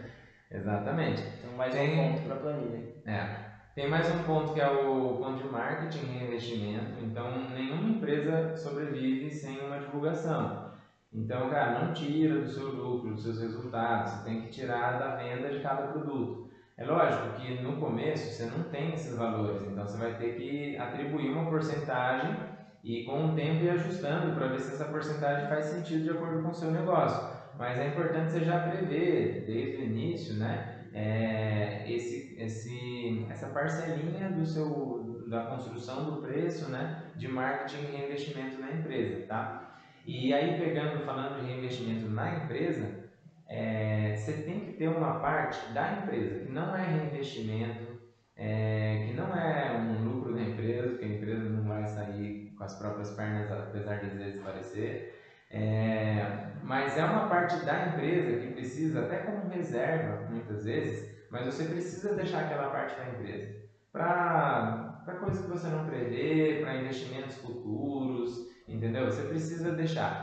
[0.49, 1.23] Exatamente.
[1.41, 1.99] Então, mais Tem...
[1.99, 2.95] um ponto para a planilha.
[3.05, 3.49] É.
[3.75, 7.05] Tem mais um ponto que é o ponto de marketing e reinvestimento.
[7.05, 10.73] Então, nenhuma empresa sobrevive sem uma divulgação.
[11.13, 14.13] Então, cara, não tira do seu lucro, dos seus resultados.
[14.13, 16.48] Você tem que tirar da venda de cada produto.
[16.79, 20.79] É lógico que no começo você não tem esses valores, então você vai ter que
[20.79, 22.37] atribuir uma porcentagem
[22.83, 26.43] e com o tempo ir ajustando para ver se essa porcentagem faz sentido de acordo
[26.43, 27.37] com o seu negócio.
[27.59, 30.79] Mas é importante você já prever desde o início, né?
[30.93, 37.97] é, esse, esse, essa parcelinha do seu, da construção do preço né, de marketing e
[37.97, 39.27] reinvestimento na empresa.
[39.27, 39.79] Tá?
[40.07, 43.08] E aí, pegando, falando de reinvestimento na empresa,
[43.49, 47.97] é, você tem que ter uma parte da empresa que não é reinvestimento,
[48.37, 52.65] é, que não é um lucro da empresa, porque a empresa não vai sair com
[52.65, 54.99] as próprias pernas, apesar de às vezes parecer.
[55.51, 56.27] É,
[56.63, 61.65] mas é uma parte da empresa que precisa, até como reserva, muitas vezes, mas você
[61.65, 63.51] precisa deixar aquela parte da empresa
[63.91, 69.05] para coisas que você não prevê, para investimentos futuros, entendeu?
[69.05, 70.23] Você precisa deixar.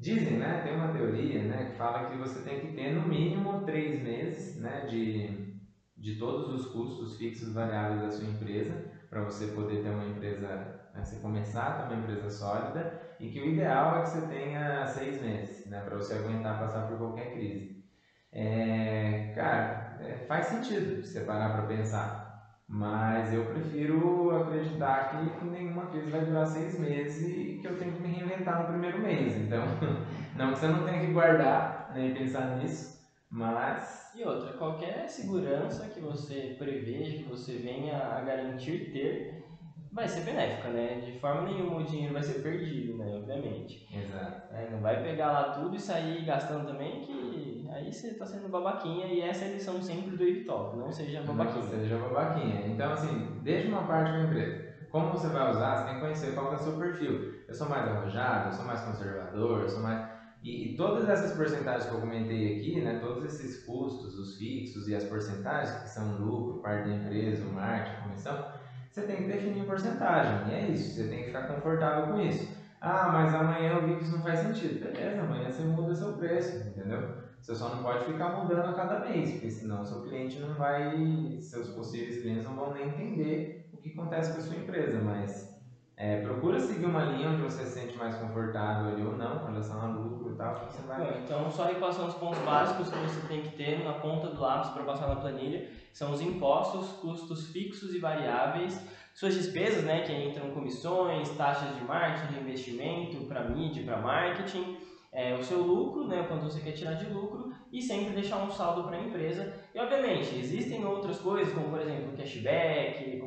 [0.00, 3.62] Dizem, né, tem uma teoria né, que fala que você tem que ter no mínimo
[3.62, 5.28] três meses né, de,
[5.96, 10.66] de todos os custos fixos variáveis da sua empresa, para você poder ter uma empresa,
[10.92, 14.22] né, você começar a ter uma empresa sólida e que o ideal é que você
[14.22, 17.68] tenha seis meses, né, para você aguentar passar por qualquer crise.
[18.32, 22.14] É, cara, é, faz sentido você parar para pensar,
[22.70, 27.92] mas eu prefiro acreditar que nenhuma crise vai durar seis meses e que eu tenho
[27.92, 29.36] que me reinventar no primeiro mês.
[29.38, 29.64] Então,
[30.38, 32.96] não que você não tenha que guardar nem pensar nisso,
[33.28, 34.12] mas.
[34.14, 39.39] E outra, qualquer segurança que você preveja, que você venha a garantir ter,
[39.92, 41.00] vai ser benéfica, né?
[41.00, 43.16] De forma nenhuma o dinheiro vai ser perdido, né?
[43.16, 43.88] Obviamente.
[43.92, 44.54] Exato.
[44.54, 48.48] É, não vai pegar lá tudo e sair gastando também, que aí você está sendo
[48.48, 51.64] babaquinha e essa é a lição sempre do Evitop, não seja babaquinha.
[51.64, 52.66] Não seja babaquinha.
[52.66, 54.70] Então, assim, desde uma parte da empresa.
[54.90, 57.44] Como você vai usar, você tem que conhecer qual é o seu perfil.
[57.46, 60.20] Eu sou mais arrojado, eu sou mais conservador, eu sou mais...
[60.42, 64.88] E, e, todas essas porcentagens que eu comentei aqui, né, todos esses custos, os fixos
[64.88, 68.44] e as porcentagens, que são lucro, parte da empresa, o marketing, comissão,
[68.90, 70.48] você tem que definir porcentagem.
[70.48, 72.48] E é isso, você tem que ficar confortável com isso.
[72.80, 74.78] Ah, mas amanhã eu vi que isso não faz sentido.
[74.78, 77.06] Beleza, amanhã você muda seu preço, entendeu?
[77.40, 81.36] Você só não pode ficar mudando a cada mês, porque senão seu cliente não vai,
[81.40, 84.98] seus possíveis clientes não vão nem entender o que acontece com a sua empresa.
[85.00, 85.49] Mas
[86.02, 89.48] É, procura seguir uma linha onde você se sente mais confortável ali ou não, com
[89.48, 91.20] relação ao lucro e tal, você vai...
[91.22, 94.70] Então, só repassando os pontos básicos que você tem que ter na ponta do lápis
[94.70, 98.82] para passar na planilha, são os impostos, custos fixos e variáveis,
[99.12, 104.78] suas despesas, né, que entram comissões, taxas de marketing, investimento para mídia, para marketing,
[105.12, 108.50] é, o seu lucro, né, quanto você quer tirar de lucro e sempre deixar um
[108.50, 109.52] saldo para a empresa.
[109.74, 113.20] E obviamente, existem outras coisas, como por exemplo cashback,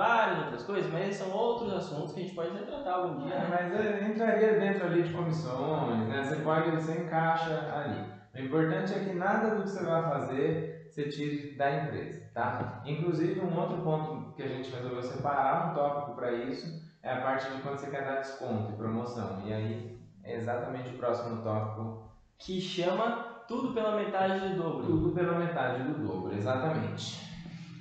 [0.00, 3.34] várias outras coisas, mas são outros assuntos que a gente pode até tratar algum dia.
[3.34, 6.22] É, mas é, entraria dentro ali de comissões, né?
[6.24, 8.10] Você pode, você encaixa ali.
[8.34, 12.82] O importante é que nada do que você vai fazer você tire da empresa, tá?
[12.84, 17.20] Inclusive, um outro ponto que a gente resolveu separar um tópico para isso é a
[17.20, 19.42] parte de quando você quer dar desconto e promoção.
[19.44, 22.10] E aí, é exatamente o próximo tópico.
[22.38, 24.86] Que chama tudo pela metade do dobro.
[24.86, 27.29] Tudo pela metade do dobro, exatamente.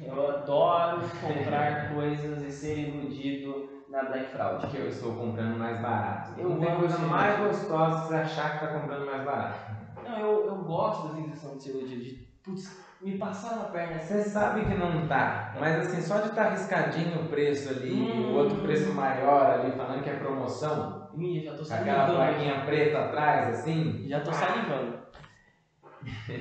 [0.01, 4.67] Eu adoro comprar coisas e ser iludido na Black Fraud.
[4.67, 6.39] Que eu estou comprando mais barato.
[6.39, 7.59] Eu Não tem coisa mais iludido.
[7.59, 9.59] gostosa que você achar que está comprando mais barato.
[10.03, 13.97] Não, eu, eu gosto da sensação de ser iludido, de putz, me passar na perna
[13.97, 14.13] assim.
[14.15, 18.31] Você sabe que não tá, mas assim, só de estar riscadinho o preço ali, Hum.
[18.31, 22.15] o outro preço maior ali, falando que é promoção, Ih, já tô com aquela salivando.
[22.15, 24.99] plaquinha preta atrás, assim, Já tô salivando.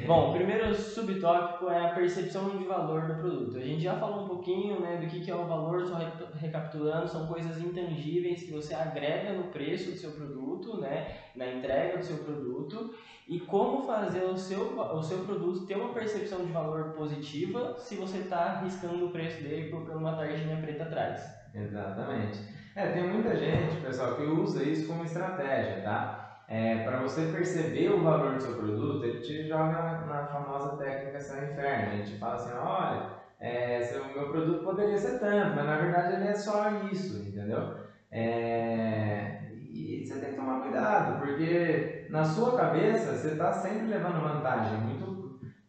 [0.06, 3.56] Bom, o primeiro subtópico é a percepção de valor do produto.
[3.56, 6.12] A gente já falou um pouquinho né, do que, que é o valor, só re-
[6.34, 11.02] recapitulando, são coisas intangíveis que você agrega no preço do seu produto, né,
[11.34, 12.88] na entrega do seu produto,
[13.26, 17.96] e como fazer o seu, o seu produto ter uma percepção de valor positiva se
[17.96, 21.34] você está riscando o preço dele colocando uma tarjinha preta atrás.
[21.52, 22.44] Exatamente.
[22.74, 26.27] É, tem muita gente, pessoal, que usa isso como estratégia, tá?
[26.50, 31.20] É, para você perceber o valor do seu produto, ele te joga na, famosa técnica
[31.20, 31.90] céu inferno.
[31.90, 33.02] Ele te fala assim, olha,
[33.38, 37.66] é, seu, meu produto poderia ser tanto, mas na verdade ele é só isso, entendeu?
[38.10, 44.18] É, e você tem que tomar cuidado, porque na sua cabeça você está sempre levando
[44.20, 44.76] vantagem.
[44.78, 45.14] Muito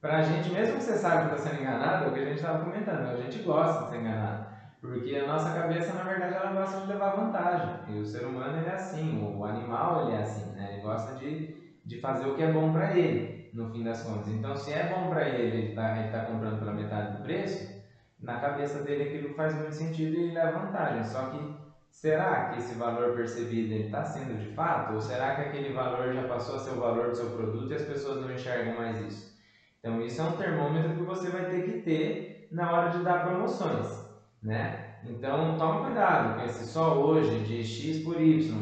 [0.01, 2.35] pra gente, mesmo que você saiba que está sendo enganado, é o que a gente
[2.35, 4.39] estava comentando, a gente gosta de ser enganado.
[4.81, 7.77] Porque a nossa cabeça, na verdade, ela gosta de levar vantagem.
[7.85, 10.48] E o ser humano, ele é assim, o animal, ele é assim?
[10.79, 14.29] Ele gosta de, de fazer o que é bom para ele, no fim das contas.
[14.29, 17.79] Então, se é bom para ele, ele tá, ele tá comprando pela metade do preço,
[18.19, 21.03] na cabeça dele aquilo faz muito sentido e ele leva vantagem.
[21.03, 21.55] Só que,
[21.89, 24.93] será que esse valor percebido, está sendo de fato?
[24.93, 27.75] Ou será que aquele valor já passou a ser o valor do seu produto e
[27.75, 29.37] as pessoas não enxergam mais isso?
[29.79, 33.23] Então, isso é um termômetro que você vai ter que ter na hora de dar
[33.23, 34.09] promoções
[34.41, 34.99] né?
[35.03, 38.53] Então toma cuidado com esse só hoje de X por Y.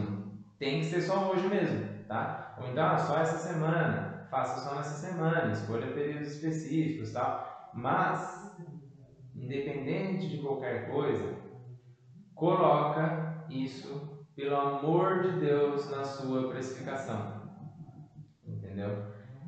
[0.59, 2.55] Tem que ser só hoje mesmo, tá?
[2.59, 7.71] Ou então ah, só essa semana, faça só nessa semana, escolha períodos específicos, tal.
[7.73, 8.37] Mas
[9.35, 11.29] independente de qualquer coisa,
[12.33, 14.01] coloca isso
[14.35, 17.37] pelo amor de Deus na sua precificação.
[18.45, 19.03] Entendeu?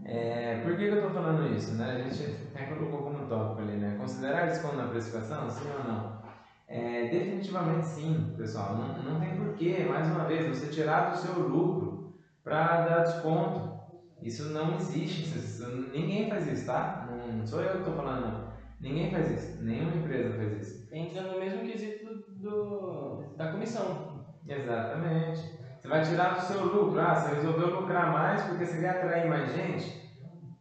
[0.06, 1.74] É, por que, que eu estou falando isso?
[1.76, 1.92] Né?
[1.92, 3.96] A gente até colocou como tópico ali, né?
[3.98, 6.20] Considerar desconto na precificação, sim ou não?
[6.68, 8.76] É, definitivamente sim, pessoal.
[8.76, 11.89] Não, não tem porquê, mais uma vez, você tirar do seu lucro
[12.44, 13.62] para dar desconto.
[14.22, 15.22] Isso não existe.
[15.38, 17.06] Isso- ninguém faz isso, tá?
[17.38, 18.50] Não sou eu que estou falando, não.
[18.80, 19.64] Ninguém faz isso.
[19.64, 20.76] Nenhuma empresa faz isso.
[20.92, 24.24] Entra no mesmo quesito do, da comissão.
[24.48, 25.50] Exatamente.
[25.80, 27.00] Você vai tirar do seu lucro.
[27.00, 29.98] Ah, você resolveu lucrar mais porque você quer atrair mais gente?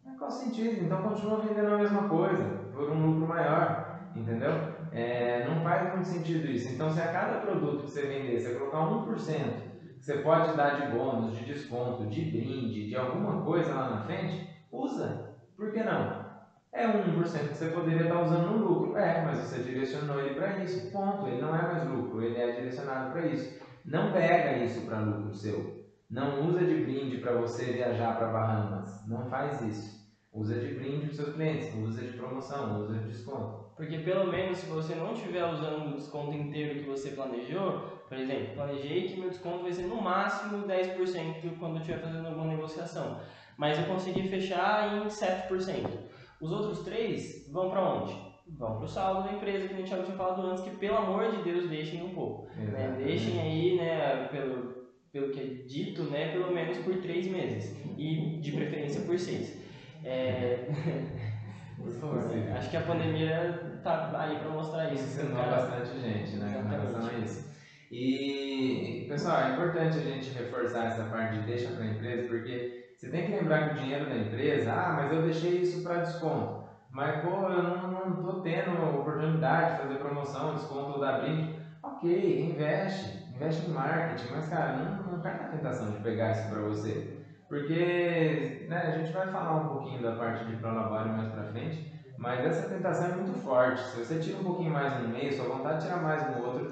[0.04, 0.78] Mas qual sentido?
[0.78, 3.76] Então continua vendendo a mesma coisa por um lucro maior.
[4.14, 4.60] Entendeu?
[4.90, 6.68] É, não faz muito sentido isso.
[6.68, 9.67] Então, se a cada produto que você vender, você colocar 1%, que
[10.00, 14.48] você pode dar de bônus, de desconto, de brinde, de alguma coisa lá na frente,
[14.70, 15.36] usa.
[15.56, 16.26] Por que não?
[16.72, 18.96] É 1% que você poderia estar usando no lucro.
[18.96, 20.92] É, mas você direcionou ele para isso.
[20.92, 21.26] Ponto.
[21.26, 23.58] Ele não é mais lucro, ele é direcionado para isso.
[23.84, 25.78] Não pega isso para lucro seu.
[26.10, 29.06] Não usa de brinde para você viajar para Bahamas.
[29.08, 29.98] Não faz isso.
[30.32, 33.68] Usa de brinde para seus clientes, usa de promoção, usa de desconto.
[33.76, 38.18] Porque pelo menos se você não estiver usando o desconto inteiro que você planejou, por
[38.18, 42.46] exemplo, planejei que meu desconto vai ser no máximo 10% quando eu estiver fazendo alguma
[42.46, 43.20] negociação,
[43.56, 46.08] mas eu consegui fechar em 7%.
[46.40, 48.16] Os outros três vão para onde?
[48.56, 50.96] Vão para o saldo da empresa, que a gente já tinha falado antes, que pelo
[50.96, 52.48] amor de Deus deixem um pouco.
[52.56, 52.94] Né?
[52.96, 58.38] Deixem aí, né, pelo, pelo que é dito, né, pelo menos por três meses e
[58.40, 59.60] de preferência por seis.
[60.02, 60.68] É...
[61.78, 62.18] Por favor,
[62.56, 65.04] acho que a pandemia tá aí para mostrar isso.
[65.04, 66.70] Isso ensinou bastante gente, né, Exatamente.
[66.70, 67.47] relação a isso.
[67.90, 72.70] E, pessoal, é importante a gente reforçar essa parte de deixa para a empresa, porque
[72.96, 75.98] você tem que lembrar que o dinheiro da empresa, ah, mas eu deixei isso para
[75.98, 76.52] desconto.
[76.90, 81.48] Mas, pô, eu não, tô tendo oportunidade de fazer promoção, desconto dar brinde.
[81.82, 86.46] ok, investe, investe em marketing, mas cara, não, não cai na tentação de pegar isso
[86.46, 87.02] para você.
[87.48, 91.82] Porque né, a gente vai falar um pouquinho da parte de prolabore mais para frente,
[92.16, 93.80] mas essa tentação é muito forte.
[93.86, 96.66] Se você tira um pouquinho mais no meio, sua vontade de tirar mais no outro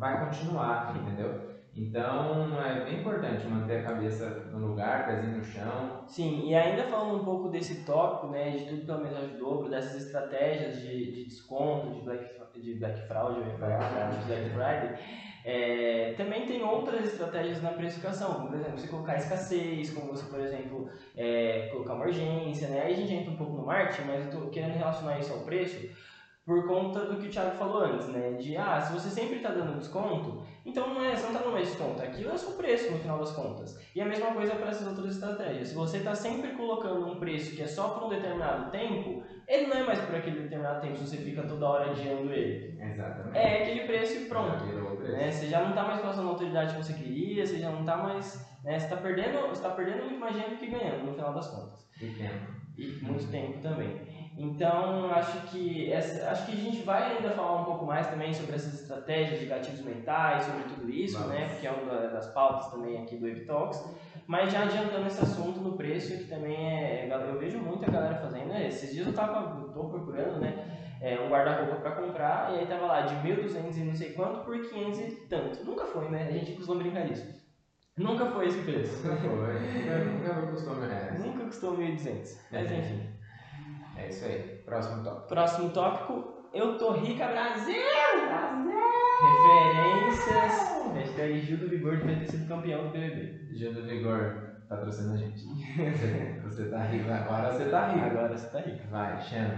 [0.00, 1.50] vai continuar, entendeu?
[1.76, 6.02] Então é bem importante manter a cabeça no lugar, pezinho no chão.
[6.08, 10.06] Sim, e ainda falando um pouco desse tópico, né, de tudo metade do dobro, dessas
[10.06, 12.24] estratégias de, de desconto, de Black,
[12.60, 14.98] de Black Fraud, de Black Friday,
[15.44, 20.28] é, também tem outras estratégias na precificação, como por exemplo, você colocar escassez, como você,
[20.28, 22.82] por exemplo, é, colocar uma urgência, né?
[22.82, 25.40] Aí a gente entra um pouco no marketing, mas eu estou querendo relacionar isso ao
[25.40, 25.88] preço
[26.44, 28.32] por conta do que o Thiago falou antes, né?
[28.32, 31.52] De, ah, se você sempre está dando desconto, então não é, você não está dando
[31.52, 33.78] mais desconto, aquilo é o seu preço no final das contas.
[33.94, 35.68] E a mesma coisa para essas outras estratégias.
[35.68, 39.66] Se você está sempre colocando um preço que é só por um determinado tempo, ele
[39.66, 42.80] não é mais por aquele determinado tempo se você fica toda hora adiando ele.
[42.80, 43.36] Exatamente.
[43.38, 44.64] É aquele preço e pronto.
[44.64, 45.30] Né?
[45.30, 47.96] Você já não está mais passando a autoridade que você queria, você já não está
[47.96, 48.46] mais.
[48.64, 48.78] Né?
[48.78, 51.48] Você está perdendo, você tá perdendo muito mais dinheiro do que ganhando no final das
[51.48, 51.88] contas.
[52.00, 52.60] E tempo.
[52.78, 54.19] E muito tempo também.
[54.36, 58.32] Então, acho que, essa, acho que a gente vai ainda falar um pouco mais também
[58.32, 61.34] sobre essas estratégias de gatilhos mentais, sobre tudo isso, Vamos.
[61.34, 61.48] né?
[61.48, 63.84] Porque é uma das pautas também aqui do Evitox.
[64.26, 67.08] Mas já adiantando esse assunto no preço, que também é.
[67.10, 68.48] Eu vejo muita galera fazendo.
[68.48, 68.68] Né?
[68.68, 70.66] Esses dias eu tava, eu tô procurando, né?
[71.00, 74.44] É, um guarda-roupa para comprar, e aí tava lá de 1.200 e não sei quanto
[74.44, 75.64] por 500 e tanto.
[75.64, 76.28] Nunca foi, né?
[76.28, 77.26] A gente costuma brincar disso.
[77.96, 79.06] Nunca foi esse preço.
[79.06, 79.60] Nunca foi.
[80.04, 82.36] Nunca custou 1.000 Nunca custou 1.200.
[82.52, 83.19] Mas enfim.
[84.00, 84.62] É isso aí.
[84.64, 85.28] Próximo tópico.
[85.28, 86.40] Próximo tópico.
[86.52, 87.74] Eu tô rica, Brasil!
[88.28, 88.80] Brasil!
[89.22, 90.94] Referências.
[90.94, 93.54] Hashtag Gil do Vigor devia ter sido campeão do BBB.
[93.54, 95.44] Gil do Vigor, patrocina a gente.
[95.46, 97.10] Você, você tá rico.
[97.10, 98.06] Agora você tá rico.
[98.06, 98.88] Agora você tá rico.
[98.90, 99.54] Vai, chama.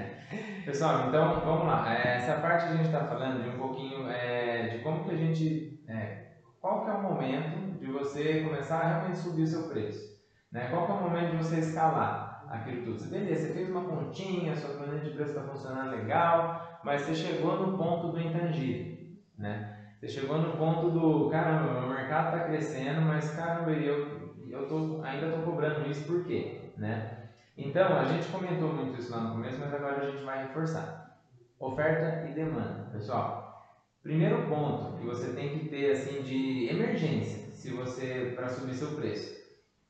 [0.64, 1.94] Pessoal, então vamos lá.
[1.94, 5.16] É, essa parte a gente está falando de um pouquinho é, de como que a
[5.16, 5.84] gente.
[5.86, 6.24] É,
[6.60, 10.14] qual que é o momento de você começar a realmente subir o seu preço?
[10.50, 10.68] Né?
[10.70, 12.33] Qual que é o momento de você escalar?
[12.50, 12.98] Aquilo tudo.
[12.98, 17.14] Você, beleza, você fez uma continha, sua planilha de preço está funcionando legal, mas você
[17.14, 19.70] chegou no ponto do intangível, né?
[19.98, 25.02] Você chegou no ponto do, caramba, meu mercado está crescendo, mas caramba, eu, eu tô,
[25.02, 27.28] ainda estou cobrando isso por quê, né?
[27.56, 31.14] Então, a gente comentou muito isso lá no começo, mas agora a gente vai reforçar.
[31.58, 32.90] Oferta e demanda.
[32.92, 33.64] Pessoal,
[34.02, 38.88] primeiro ponto que você tem que ter assim de emergência, se você para subir seu
[38.96, 39.43] preço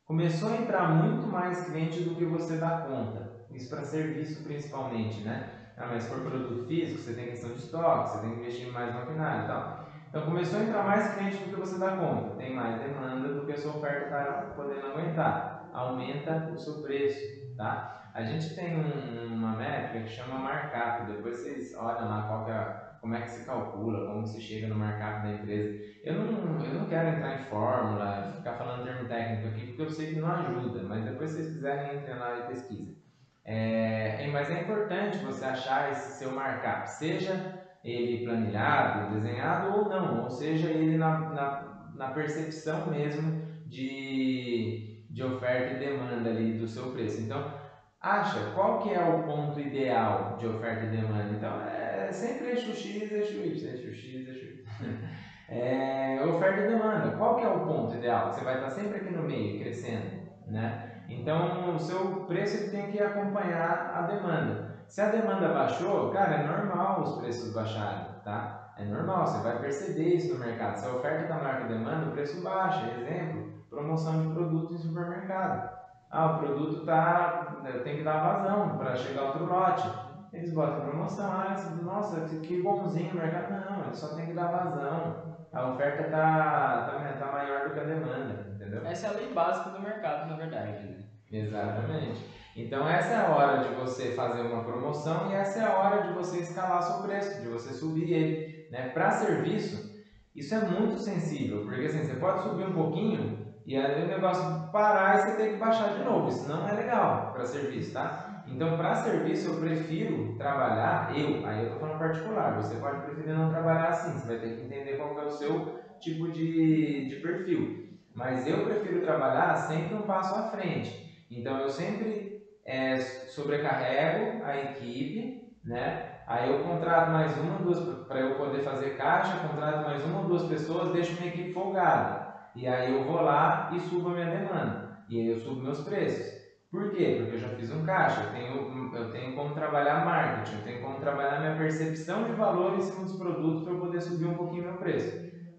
[0.07, 3.33] começou a entrar muito mais cliente do que você dá conta.
[3.51, 5.51] Isso para serviço principalmente, né?
[5.77, 8.95] Ah, mas por produto físico, você tem questão de estoque, você tem que investir mais
[8.95, 9.89] maquinário e tal.
[10.09, 12.37] Então começou a entrar mais cliente do que você dá conta.
[12.37, 15.69] Tem mais demanda do que a sua oferta está podendo aguentar.
[15.73, 18.11] Aumenta o seu preço, tá?
[18.15, 21.11] A gente tem um, uma métrica que chama markup.
[21.11, 24.67] Depois vocês olham lá qual que é como é que se calcula, como se chega
[24.67, 25.79] no mercado da empresa.
[26.03, 29.91] Eu não, eu não quero entrar em fórmula, ficar falando termo técnico aqui, porque eu
[29.91, 32.97] sei que não ajuda, mas depois se vocês quiserem, entrem lá e pesquisa.
[33.45, 40.23] É, mas é importante você achar esse seu markup, seja ele planilhado, desenhado ou não,
[40.23, 46.67] ou seja ele na, na, na percepção mesmo de, de oferta e demanda ali do
[46.67, 47.21] seu preço.
[47.21, 47.53] Então,
[48.01, 51.35] acha qual que é o ponto ideal de oferta e demanda.
[51.35, 54.65] Então, é sempre eixo X, eixo Y, eixo X, eixo Y.
[55.49, 57.17] é, oferta e demanda.
[57.17, 58.33] Qual que é o ponto ideal?
[58.33, 61.03] Você vai estar sempre aqui no meio, crescendo, né?
[61.09, 64.75] Então, o seu preço tem que acompanhar a demanda.
[64.89, 68.73] Se a demanda baixou, cara, é normal os preços baixarem, tá?
[68.77, 70.77] É normal, você vai perceber isso no mercado.
[70.77, 72.91] Se a oferta está maior que a demanda, o preço baixa.
[72.99, 75.75] Exemplo, promoção de produto em supermercado.
[76.11, 79.89] Ah, o produto tá, tem que dar vazão para chegar outro lote.
[80.35, 83.53] Eles botam promoção, ah, nossa, que bonzinho o mercado.
[83.53, 85.37] Não, ele só tem que dar vazão.
[85.53, 88.85] A oferta tá, tá, tá maior do que a demanda, entendeu?
[88.85, 90.89] Essa é a lei básica do mercado, na verdade.
[90.89, 91.05] Né?
[91.31, 92.29] Exatamente.
[92.57, 96.03] Então essa é a hora de você fazer uma promoção e essa é a hora
[96.03, 98.69] de você escalar seu preço, de você subir ele.
[98.73, 98.89] Né?
[98.89, 99.95] Para serviço,
[100.35, 104.69] isso é muito sensível, porque assim, você pode subir um pouquinho, e aí o negócio
[104.73, 106.29] parar e você tem que baixar de novo.
[106.29, 108.34] Isso não é legal para serviço, tá?
[108.55, 113.35] Então, para serviço, eu prefiro trabalhar, eu, aí eu estou falando particular, você pode preferir
[113.35, 115.67] não trabalhar assim, você vai ter que entender qual é o seu
[116.01, 117.75] tipo de, de perfil.
[118.15, 120.97] Mas eu prefiro trabalhar sempre um passo à frente.
[121.31, 122.25] Então, eu sempre
[122.67, 125.29] é, sobrecarrego a equipe,
[125.65, 125.99] né?
[126.27, 130.25] Aí eu contrato mais uma, duas, para eu poder fazer caixa, contrato mais uma ou
[130.25, 132.17] duas pessoas, deixo minha equipe folgada.
[132.55, 134.81] E aí eu vou lá e subo a minha demanda.
[135.09, 136.44] E aí eu subo meus preços.
[136.75, 137.13] Por quê?
[137.17, 140.81] Porque eu já fiz um caixa, eu tenho, eu tenho como trabalhar marketing, eu tenho
[140.81, 144.35] como trabalhar minha percepção de valor em cima dos produtos para eu poder subir um
[144.35, 145.15] pouquinho meu preço.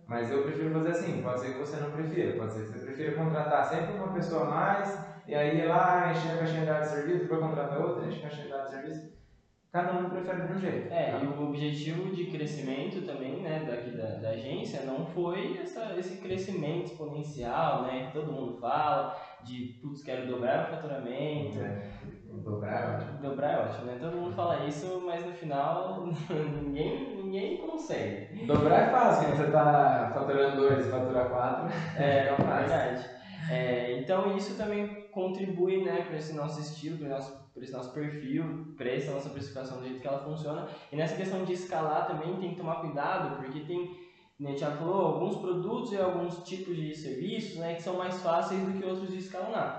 [0.05, 2.77] Mas eu prefiro fazer assim, pode ser que você não prefira, pode ser que você
[2.77, 7.19] prefira contratar sempre uma pessoa a mais, e aí lá, encher a caixinha de serviço,
[7.19, 9.14] depois contratar outra, encher a caixinha de serviço.
[9.75, 10.93] Cada um prefere de um jeito.
[10.93, 11.17] É, tá?
[11.17, 16.21] e o objetivo de crescimento também, né, daqui da, da agência, não foi essa, esse
[16.21, 19.13] crescimento exponencial, né, que todo mundo fala,
[19.43, 21.59] de, putz, quero dobrar o faturamento.
[21.59, 21.89] É.
[22.41, 23.19] Dobrar é ótimo.
[23.21, 23.97] Dobrar é ótimo, né?
[23.99, 26.05] Todo mundo fala isso, mas no final
[26.63, 28.45] ninguém, ninguém consegue.
[28.45, 31.67] Dobrar é fácil, quando você está faturando dois e fatura quatro.
[31.97, 33.09] É, é verdade.
[33.49, 38.89] É, então isso também contribui né, para esse nosso estilo, para esse nosso perfil, para
[38.89, 40.63] essa nossa precificação do jeito que ela funciona.
[40.91, 43.87] E nessa questão de escalar também tem que tomar cuidado, porque tem
[44.39, 48.63] né, já falou, alguns produtos e alguns tipos de serviços né, que são mais fáceis
[48.63, 49.73] do que outros de escalonar.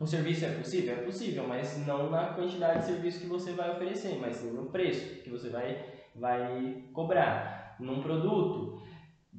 [0.00, 0.92] O serviço é possível?
[0.94, 4.64] É possível, mas não na quantidade de serviço que você vai oferecer, mas sim no
[4.64, 5.76] preço que você vai,
[6.14, 7.44] vai cobrar.
[7.78, 8.68] Num produto,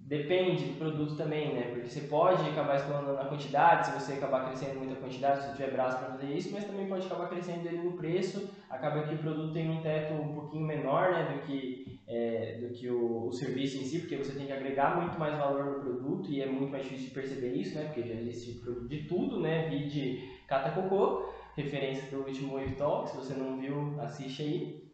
[0.09, 1.69] depende do produto também, né?
[1.69, 5.57] Porque você pode acabar escalando na quantidade, se você acabar crescendo muita quantidade, se você
[5.57, 9.13] tiver braço para fazer isso, mas também pode acabar crescendo ele no preço, acaba que
[9.13, 13.27] o produto tem um teto um pouquinho menor, né, do que, é, do que o,
[13.27, 16.41] o, serviço em si, porque você tem que agregar muito mais valor no produto e
[16.41, 19.69] é muito mais difícil de perceber isso, né, porque já existe produto de tudo, né,
[19.69, 24.88] de Cata Cocô, referência do último Wave Talk, se você não viu, assiste aí.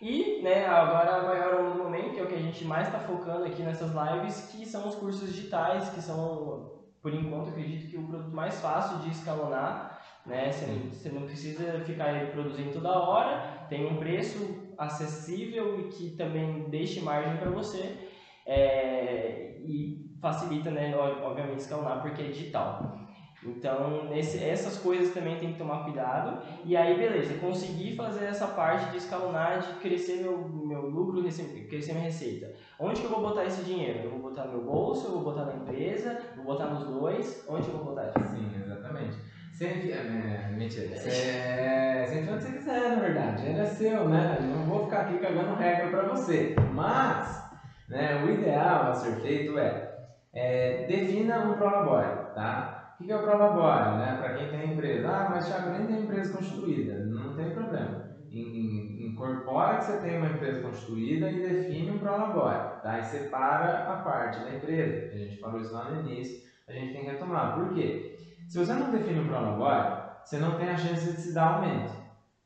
[0.00, 3.92] E né, agora maior momento, é o que a gente mais está focando aqui nessas
[3.92, 6.70] lives, que são os cursos digitais, que são,
[7.00, 10.02] por enquanto, acredito que o produto mais fácil de escalonar.
[10.26, 10.52] Né?
[10.52, 16.68] Você, você não precisa ficar produzindo toda hora, tem um preço acessível e que também
[16.68, 17.96] deixe margem para você.
[18.44, 23.05] É, e facilita, né, obviamente, escalonar porque é digital.
[23.48, 26.42] Então, nesse, essas coisas também tem que tomar cuidado.
[26.64, 31.92] E aí, beleza, conseguir fazer essa parte de escalonar, de crescer meu, meu lucro, crescer
[31.92, 32.52] minha receita.
[32.78, 34.00] Onde que eu vou botar esse dinheiro?
[34.04, 37.44] Eu vou botar no meu bolso, eu vou botar na empresa, vou botar nos dois?
[37.48, 38.34] Onde eu vou botar isso?
[38.34, 39.18] Sim, exatamente.
[39.56, 43.46] Você enfia, é, mentira, você, você onde você quiser, na verdade.
[43.46, 44.36] Ele é seu, né?
[44.38, 46.54] Eu não vou ficar aqui cagando regra para você.
[46.74, 47.42] Mas,
[47.88, 49.94] né, o ideal a ser feito é,
[50.34, 52.75] é defina um prolabore, tá?
[52.98, 54.16] O que é o prolabore, né?
[54.16, 55.08] Para quem tem empresa.
[55.08, 57.04] Ah, mas Thiago, nem tem empresa constituída.
[57.04, 58.06] Não tem problema.
[58.30, 62.98] Incorpora que você tem uma empresa constituída e define um prolabore, tá?
[62.98, 65.08] E separa a parte da empresa.
[65.12, 66.36] A gente falou isso lá no início,
[66.68, 67.54] a gente tem que retomar.
[67.54, 68.16] Por quê?
[68.48, 69.88] Se você não define um prolabore,
[70.24, 71.92] você não tem a chance de se dar aumento.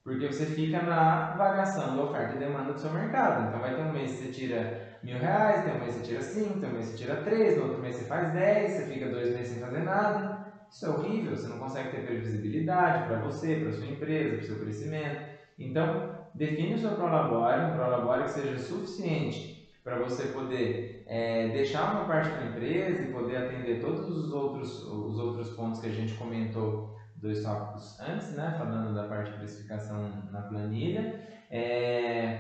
[0.04, 3.48] Porque você fica na variação da oferta e demanda do seu mercado.
[3.48, 4.72] Então vai ter um mês que você tira
[5.02, 7.16] mil reais, tem um mês que você tira cinco, tem um mês que você tira
[7.16, 10.39] três, no outro mês você faz dez, você fica dois meses sem fazer nada.
[10.70, 14.44] Isso é horrível, você não consegue ter previsibilidade para você, para sua empresa, para o
[14.44, 15.20] seu crescimento.
[15.58, 16.00] Então,
[16.34, 19.50] define o seu prolabore, um prolabore que seja suficiente
[19.82, 24.30] para você poder é, deixar uma parte para a empresa e poder atender todos os
[24.30, 26.78] outros, os outros pontos que a gente comentou
[27.14, 31.08] dois tópicos antes, né, falando da parte de precificação na planilha.
[31.50, 32.36] É,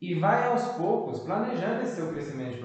[0.00, 2.58] e vai aos poucos planejando esse seu crescimento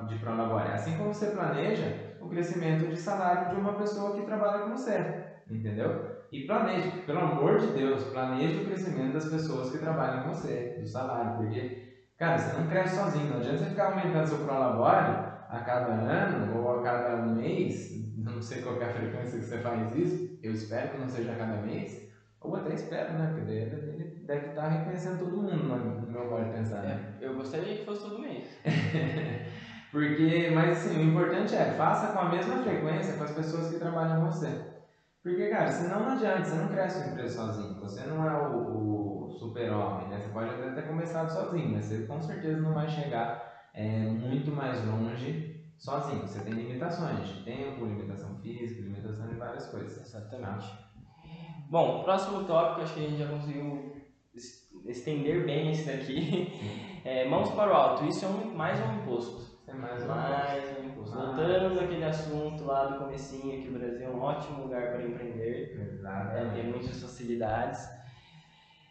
[0.00, 4.60] de prolabore, assim como você planeja o crescimento de salário de uma pessoa que trabalha
[4.60, 5.06] com você,
[5.50, 5.96] entendeu?
[6.32, 10.68] E planeje, pelo amor de Deus, planeje o crescimento das pessoas que trabalham com você,
[10.76, 11.66] do salário, porque,
[12.16, 15.18] cara, você não cresce sozinho, não adianta você ficar aumentando seu prolabore
[15.48, 19.58] a cada ano ou a cada mês, não sei qual é a frequência que você
[19.58, 21.98] faz isso, eu espero que não seja a cada mês,
[22.40, 23.26] ou até espero, né?
[23.26, 26.82] Porque daí ele deve estar reconhecendo todo mundo no meu modo de pensar.
[26.82, 26.92] Né?
[27.20, 28.62] É, eu gostaria que fosse todo mês.
[29.90, 33.78] Porque, mas assim, o importante é, faça com a mesma frequência com as pessoas que
[33.78, 34.70] trabalham com você.
[35.22, 37.80] Porque, cara, senão não adianta, você não cresce uma empresa sozinho.
[37.80, 40.18] Você não é o, o super-homem, né?
[40.18, 44.50] Você pode até ter começado sozinho, mas você com certeza não vai chegar é, muito
[44.50, 46.26] mais longe sozinho.
[46.26, 50.06] Você tem limitações de tempo, limitação física, limitação de várias coisas.
[50.06, 50.68] Exatamente.
[50.68, 50.90] Tá?
[51.68, 53.92] Bom, próximo tópico, acho que a gente já conseguiu
[54.86, 56.80] estender bem esse daqui.
[57.02, 59.42] É, mãos para o alto, isso é um, mais um imposto.
[59.70, 61.16] É mais mais imposto.
[61.16, 65.78] Voltando àquele assunto lá do comecinho, que o Brasil é um ótimo lugar para empreender.
[65.80, 66.58] Exatamente.
[66.58, 67.88] É, tem muitas facilidades.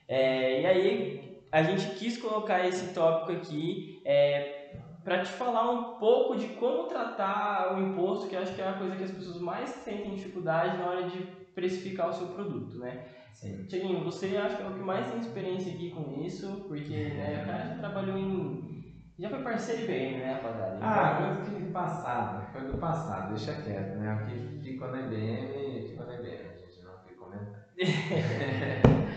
[0.07, 4.71] É, e aí, a gente quis colocar esse tópico aqui é,
[5.03, 8.73] para te falar um pouco de como tratar o imposto, que acho que é a
[8.73, 11.19] coisa que as pessoas mais sentem dificuldade na hora de
[11.53, 13.05] precificar o seu produto, né?
[13.33, 13.65] Sim.
[13.65, 17.41] Tiaguinho, você acha que é o que mais tem experiência aqui com isso, porque né,
[17.41, 18.78] o cara já trabalhou em.
[19.19, 20.75] Já foi parceiro IBM, né, rapaziada?
[20.77, 24.13] Então, ah, coisa que passado, coisa do passado, deixa quieto, né?
[24.13, 27.59] O que ficou na IBM, ficou na IBM, a gente não fica comentando.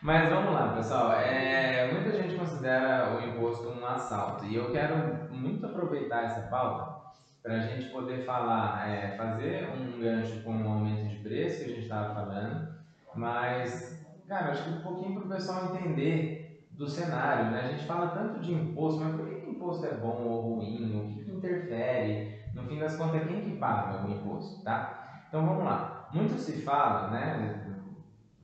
[0.00, 1.12] Mas vamos lá, pessoal.
[1.14, 7.00] É, muita gente considera o imposto um assalto e eu quero muito aproveitar essa pauta
[7.42, 11.64] para a gente poder falar, é, fazer um gancho com o aumento de preço que
[11.64, 12.68] a gente estava falando,
[13.16, 16.40] mas, cara, acho que um pouquinho para o pessoal entender
[16.80, 17.60] do cenário, né?
[17.60, 19.39] A gente fala tanto de imposto, mas por que
[19.70, 21.00] imposto é bom ou ruim?
[21.00, 22.40] O que, que interfere?
[22.54, 25.22] No fim das contas, é quem que paga o imposto, tá?
[25.28, 26.08] Então vamos lá.
[26.12, 27.66] Muito se fala, né?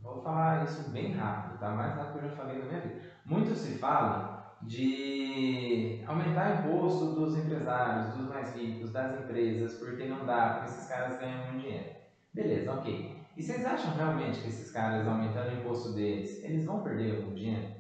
[0.01, 1.71] Vou falar isso bem rápido, tá?
[1.71, 3.01] Mais rápido que eu já falei na minha vida.
[3.25, 10.07] Muito se fala de aumentar o imposto dos empresários, dos mais ricos, das empresas, porque
[10.07, 11.97] não dá, porque esses caras ganham muito dinheiro.
[12.33, 13.17] Beleza, ok.
[13.37, 17.35] E vocês acham realmente que esses caras aumentando o imposto deles, eles vão perder algum
[17.35, 17.76] dinheiro?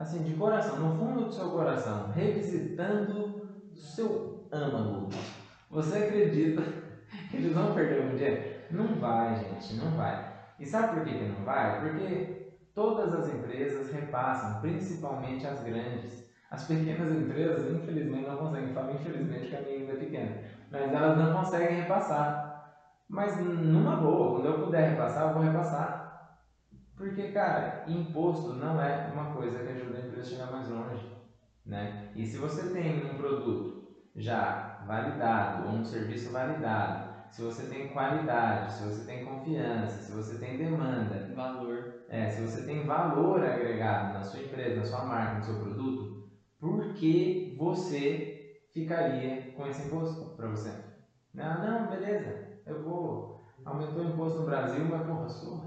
[0.00, 3.36] Assim, de coração, no fundo do seu coração, revisitando
[3.70, 5.10] o seu âmago,
[5.68, 6.62] você acredita
[7.28, 8.42] que eles vão perder algum dinheiro?
[8.70, 10.26] Não vai, gente, não vai.
[10.58, 11.78] E sabe por que, que não vai?
[11.78, 12.34] Porque
[12.74, 16.24] todas as empresas repassam, principalmente as grandes.
[16.50, 18.72] As pequenas empresas, infelizmente, não conseguem.
[18.72, 20.34] Falo infelizmente que a minha ainda é pequena.
[20.70, 22.34] Mas elas não conseguem repassar.
[23.06, 25.99] Mas numa boa, quando eu puder repassar, eu vou repassar.
[27.00, 31.08] Porque, cara, imposto não é uma coisa que ajuda a empresa a chegar mais longe.
[31.66, 31.90] Né?
[32.14, 33.74] E se você tem um produto
[34.14, 40.12] já validado ou um serviço validado se você tem qualidade, se você tem confiança, se
[40.12, 45.00] você tem demanda, valor, é, se você tem valor agregado na sua empresa, na sua
[45.02, 46.06] marca, no seu produto,
[46.60, 48.22] por que você
[48.74, 50.76] ficaria com esse imposto para você?
[51.38, 52.36] Ah, não, beleza,
[52.66, 53.24] eu vou.
[53.64, 55.58] Aumentou o imposto no Brasil, mas porra, sou,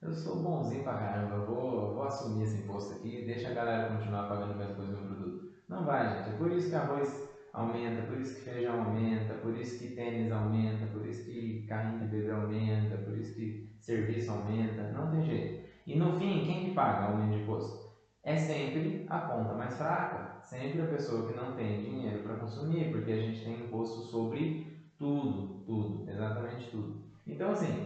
[0.00, 4.24] eu sou bonzinho pra caramba, vou, vou assumir esse imposto aqui, deixa a galera continuar
[4.24, 5.38] pagando mesma coisa no produto.
[5.68, 6.28] Não vai, gente.
[6.30, 7.22] É por isso que arroz
[7.52, 11.98] aumenta, por isso que feijão aumenta, por isso que tênis aumenta, por isso que carrinho
[12.00, 15.52] de bebê aumenta, por isso que serviço aumenta, não tem jeito.
[15.86, 17.78] E no fim, quem que paga o aumento de imposto?
[18.22, 22.90] É sempre a ponta mais fraca, sempre a pessoa que não tem dinheiro para consumir,
[22.90, 24.58] porque a gente tem imposto sobre
[24.98, 26.94] tudo, tudo, exatamente tudo.
[27.26, 27.82] Então assim,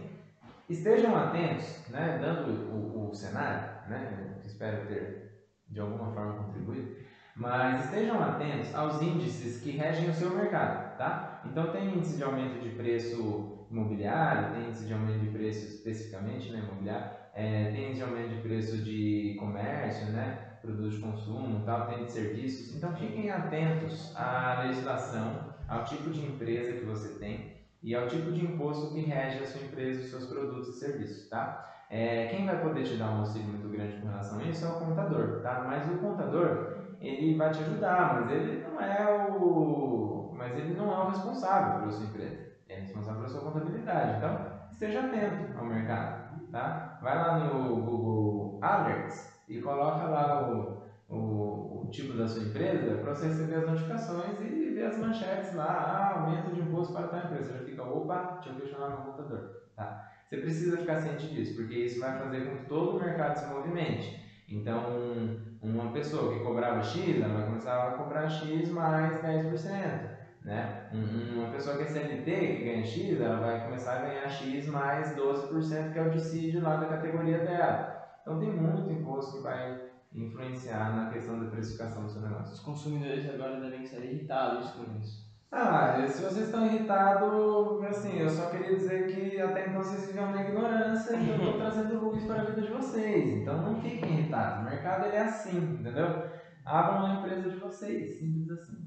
[0.69, 5.25] estejam atentos, né, dando o, o cenário, né, espero ter
[5.69, 6.95] de alguma forma contribuído,
[7.35, 11.41] mas estejam atentos aos índices que regem o seu mercado, tá?
[11.45, 16.51] Então tem índice de aumento de preço imobiliário, tem índice de aumento de preço especificamente
[16.51, 21.65] né, imobiliário, é, tem índice de aumento de preço de comércio, né, produtos de consumo,
[21.65, 22.75] tal, tem de serviços.
[22.75, 27.54] Então fiquem atentos à legislação, ao tipo de empresa que você tem
[27.85, 31.29] e ao tipo de imposto que rege a sua empresa, os seus produtos e serviços,
[31.29, 31.63] tá?
[31.87, 34.67] É, quem vai poder te dar um auxílio muito grande com relação a isso é
[34.67, 35.63] o contador, tá?
[35.67, 36.65] Mas o contador
[36.99, 41.75] ele vai te ajudar, mas ele não é o, mas ele não é o responsável
[41.75, 42.41] pela sua empresa.
[42.67, 44.13] Ele é responsável pela sua contabilidade.
[44.17, 44.35] Então,
[44.71, 46.17] esteja atento ao mercado,
[46.51, 46.97] tá?
[46.99, 50.73] Vai lá no Google Alerts e coloca lá o,
[51.07, 55.55] o, o tipo da sua empresa para você receber as notificações e ver as manchetes
[55.55, 57.53] lá, ah, aumento de imposto para tal empresa.
[57.53, 59.39] Você já fica, opa, deixa eu questionar meu contador,
[59.75, 60.11] tá?
[60.27, 63.47] Você precisa ficar ciente disso, porque isso vai fazer com que todo o mercado se
[63.47, 64.25] movimente.
[64.49, 70.15] Então, uma pessoa que cobrava X, ela vai começar a cobrar X mais 10%.
[70.43, 70.89] Né?
[70.91, 75.15] Uma pessoa que é CLT, que ganha X, ela vai começar a ganhar X mais
[75.15, 78.19] 12%, que é o dissídio lá da categoria dela.
[78.21, 79.84] Então tem muito imposto que vai
[80.15, 82.53] influenciar na questão da precificação do seu negócio.
[82.53, 85.25] Os consumidores agora devem estar irritados com isso.
[85.51, 90.31] Ah, se vocês estão irritados, assim, eu só queria dizer que até então vocês viviam
[90.31, 93.29] na ignorância e eu estou trazendo luz para a vida de vocês.
[93.29, 94.61] Então não fiquem irritados.
[94.61, 96.23] O mercado ele é assim, entendeu?
[96.65, 98.85] Abram uma empresa de vocês, simples assim.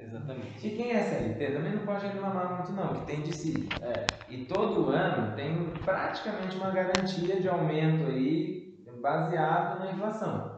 [0.00, 0.66] Exatamente.
[0.66, 3.68] E quem é CLT também não pode reclamar muito não, que tem de si.
[3.82, 4.06] É.
[4.30, 8.58] E todo ano tem praticamente uma garantia de aumento aí
[9.00, 10.57] baseado na inflação.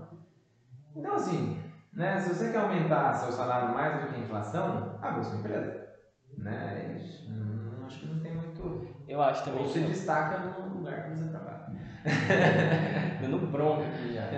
[0.96, 1.60] Então assim,
[1.92, 2.20] né?
[2.20, 5.90] Se você quer aumentar seu salário mais do que a inflação, abre sua empresa.
[6.38, 6.96] Né?
[7.26, 8.80] Hum, acho que não tem muito.
[9.06, 9.62] Eu acho também.
[9.62, 11.60] Ou se destaca no lugar que você trabalha.
[13.20, 14.28] Dando bronca aqui já.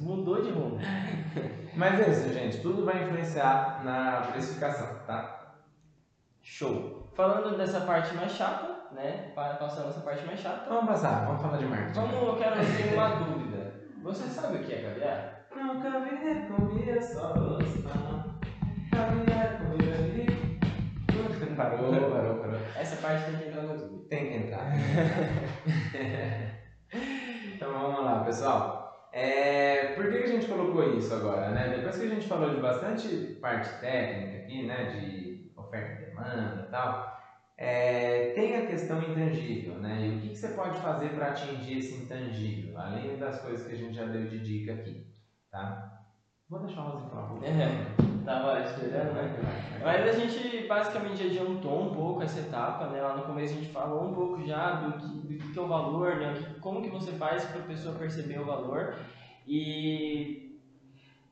[0.00, 0.78] Mudou de rumo.
[1.76, 2.60] Mas é isso, gente.
[2.60, 5.38] Tudo vai influenciar na precificação, tá?
[6.42, 7.08] Show.
[7.14, 9.32] Falando dessa parte mais chata, né?
[9.34, 10.68] Passando essa parte mais chata.
[10.68, 12.00] Vamos passar, vamos falar de marketing.
[12.00, 13.72] Vamos, eu quero ter uma dúvida.
[14.02, 15.41] Você sabe o que é caviar?
[15.62, 16.16] Nunca vi
[16.48, 17.58] comida só não.
[18.90, 20.26] Caminhar comida ali.
[21.56, 22.58] Parou, parou, parou.
[22.76, 24.08] Essa parte tem que entrar no YouTube.
[24.08, 24.72] Tem que entrar.
[27.54, 29.08] então vamos lá, pessoal.
[29.12, 31.74] É, por que a gente colocou isso agora, né?
[31.76, 34.86] Depois que a gente falou de bastante parte técnica aqui, né?
[34.86, 37.22] De oferta e demanda e tal.
[37.56, 40.08] É, tem a questão intangível, né?
[40.08, 43.74] E o que, que você pode fazer para atingir esse intangível, além das coisas que
[43.74, 45.11] a gente já deu de dica aqui,
[45.52, 46.00] tá?
[46.48, 47.44] Vou deixar o Rosinho falar um.
[47.44, 47.86] É,
[48.24, 49.80] tava esperando, né?
[49.82, 53.00] Mas a gente basicamente adiantou um pouco essa etapa, né?
[53.00, 55.68] Lá no começo a gente falou um pouco já do que, do que é o
[55.68, 56.34] valor, né?
[56.60, 58.96] Como que você faz para a pessoa perceber o valor.
[59.46, 60.60] E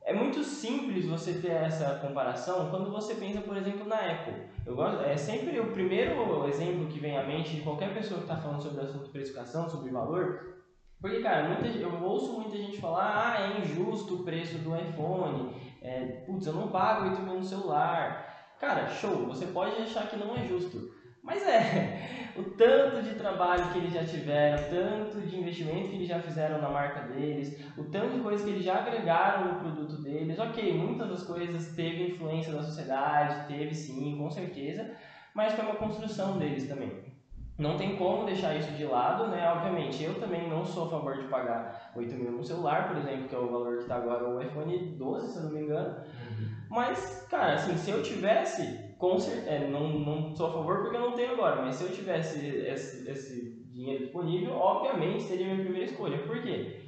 [0.03, 4.35] é muito simples você ter essa comparação quando você pensa, por exemplo, na Apple.
[4.67, 8.25] Eu gosto, é sempre o primeiro exemplo que vem à mente de qualquer pessoa que
[8.25, 10.60] está falando sobre o assunto precificação, sobre valor,
[11.01, 15.55] porque, cara, muita, eu ouço muita gente falar, ah, é injusto o preço do iPhone,
[15.81, 18.55] é, putz, eu não pago 8 mil no celular.
[18.59, 20.91] Cara, show, você pode achar que não é justo.
[21.23, 25.97] Mas é, o tanto de trabalho que eles já tiveram, o tanto de investimento que
[25.97, 29.59] eles já fizeram na marca deles, o tanto de coisas que eles já agregaram no
[29.59, 30.39] produto deles.
[30.39, 34.95] Ok, muitas das coisas teve influência da sociedade, teve sim, com certeza,
[35.35, 37.20] mas foi uma construção deles também.
[37.61, 39.53] Não tem como deixar isso de lado, né?
[39.53, 43.29] Obviamente, eu também não sou a favor de pagar 8 mil no celular, por exemplo,
[43.29, 45.91] que é o valor que está agora o iPhone 12, se eu não me engano.
[45.91, 46.49] Uhum.
[46.71, 50.97] Mas, cara, assim, se eu tivesse, com certeza, é, não, não sou a favor porque
[50.97, 55.51] eu não tenho agora, mas se eu tivesse esse, esse dinheiro disponível, obviamente seria a
[55.51, 56.17] minha primeira escolha.
[56.17, 56.81] Por quê?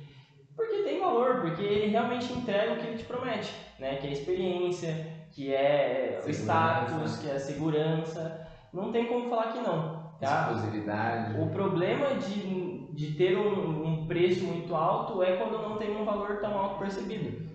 [0.57, 3.97] Porque tem valor, porque ele realmente entrega o que ele te promete, né?
[3.97, 6.29] Que é a experiência, que é segurança.
[6.29, 8.49] o status, que é a segurança.
[8.73, 10.02] Não tem como falar que não.
[10.23, 10.53] Tá?
[10.53, 11.41] Exclusividade.
[11.41, 16.05] O problema de, de ter um, um preço muito alto é quando não tem um
[16.05, 17.51] valor tão alto percebido.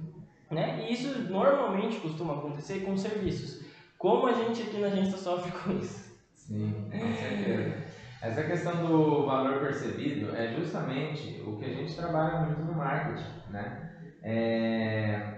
[0.52, 0.82] Né?
[0.82, 3.66] E isso normalmente costuma acontecer com serviços.
[3.98, 6.14] Como a gente aqui na agência sofre com isso?
[6.36, 7.86] Sim, com certeza.
[8.22, 13.50] Essa questão do valor percebido é justamente o que a gente trabalha muito no marketing,
[13.50, 13.92] né?
[14.22, 15.37] É,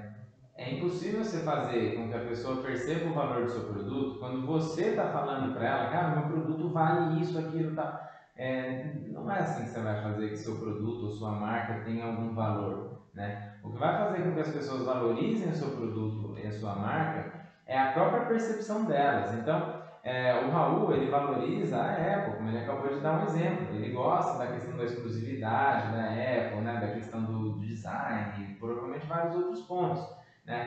[0.60, 4.46] é impossível você fazer com que a pessoa perceba o valor do seu produto quando
[4.46, 8.10] você está falando para ela, cara, meu produto vale isso, aquilo, tá.
[8.36, 12.06] É, não é assim que você vai fazer que seu produto ou sua marca tenha
[12.06, 13.54] algum valor, né?
[13.64, 16.76] O que vai fazer com que as pessoas valorizem o seu produto e a sua
[16.76, 19.34] marca é a própria percepção delas.
[19.36, 23.76] Então, é, o Raul ele valoriza a Apple, como ele acabou de dar um exemplo.
[23.76, 29.06] Ele gosta da questão da exclusividade da Apple, né, da questão do design e provavelmente
[29.06, 30.19] vários outros pontos.
[30.50, 30.66] Né?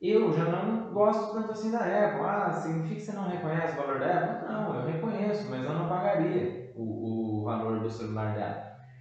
[0.00, 2.22] Eu já não gosto tanto assim da Apple.
[2.22, 4.38] Ah, significa que você não reconhece o valor da Apple?
[4.40, 8.56] Não, eu reconheço, mas eu não pagaria o, o valor do celular dela,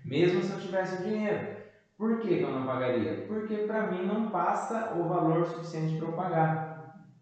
[0.06, 1.42] mesmo se eu tivesse o dinheiro.
[1.98, 3.16] Por que, eu não pagaria?
[3.28, 6.58] Porque para mim não passa o valor suficiente para eu pagar.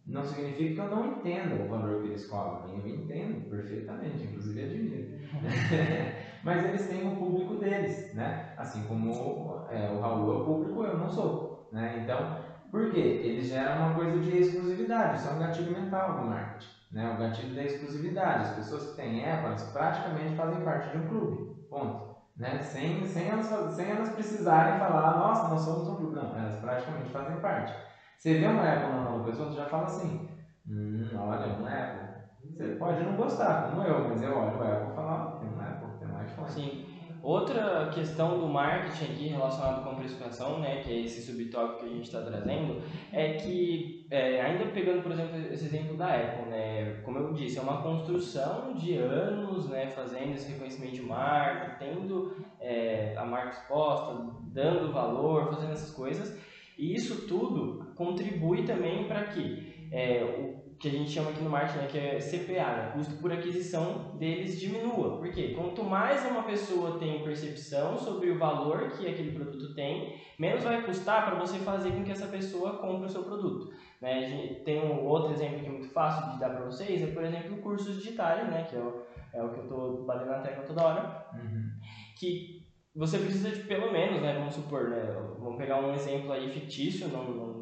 [0.07, 2.67] Não significa que eu não entenda o valor que eles cobram.
[2.69, 5.05] Eu entendo perfeitamente, inclusive admiro.
[6.43, 8.35] Mas eles têm o público deles, né?
[8.57, 11.35] Assim como é, o Raul é o público, eu não sou.
[11.71, 11.95] Né?
[11.95, 12.29] Então,
[12.75, 13.15] por quê?
[13.17, 17.07] Eles geram uma coisa de exclusividade, isso é um gatilho mental do marketing, né?
[17.07, 18.41] o gatilho da exclusividade.
[18.41, 21.97] As pessoas que têm Apple, elas praticamente fazem parte de um clube, ponto.
[22.35, 22.59] Né?
[22.59, 26.13] Sem, sem, elas, sem elas precisarem falar, nossa, nós somos um clube.
[26.15, 27.73] Não, elas praticamente fazem parte.
[28.17, 30.21] Você vê uma Apple na mão pessoa, você já fala assim,
[30.67, 32.09] hum, olha, uma Apple.
[32.57, 35.59] Você pode não gostar, como eu, mas eu olho o Apple e falo, tem um
[35.61, 36.51] Apple, tem um iPhone.
[36.51, 36.84] Sim.
[37.25, 41.85] Outra questão do marketing aqui relacionado com a precificação, né, que é esse subtópico que
[41.85, 42.79] a gente está trazendo,
[43.11, 47.57] é que, é, ainda pegando, por exemplo, esse exemplo da Apple, né, como eu disse,
[47.57, 53.57] é uma construção de anos, né, fazendo esse reconhecimento de marca, tendo é, a marca
[53.57, 56.39] exposta, dando valor, fazendo essas coisas,
[56.77, 61.49] e isso tudo contribui também para que é, o que a gente chama aqui no
[61.49, 65.17] marketing, né, que é CPA, né, custo por aquisição deles diminua.
[65.17, 65.53] Por quê?
[65.55, 70.83] Quanto mais uma pessoa tem percepção sobre o valor que aquele produto tem, menos vai
[70.83, 73.73] custar para você fazer com que essa pessoa compre o seu produto.
[74.01, 74.25] Né?
[74.25, 77.07] A gente tem um outro exemplo que é muito fácil de dar para vocês, é
[77.07, 79.01] por exemplo cursos digitais, né, que é o,
[79.33, 81.71] é o que eu estou batendo na tecla toda hora, uhum.
[82.17, 85.01] que você precisa de pelo menos, né, vamos supor, né,
[85.39, 87.54] vamos pegar um exemplo aí fictício, não, não,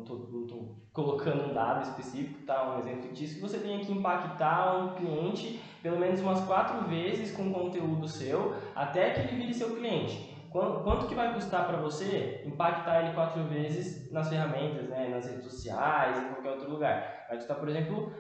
[0.94, 5.60] colocando um dado específico, tá, um exemplo fictício, que você tenha que impactar um cliente
[5.82, 10.32] pelo menos umas quatro vezes com conteúdo seu, até que ele vire seu cliente.
[10.52, 15.26] Quanto, quanto que vai custar para você impactar ele quatro vezes nas ferramentas, né, nas
[15.26, 17.26] redes sociais, em qualquer outro lugar?
[17.28, 18.14] Vai custar, por exemplo,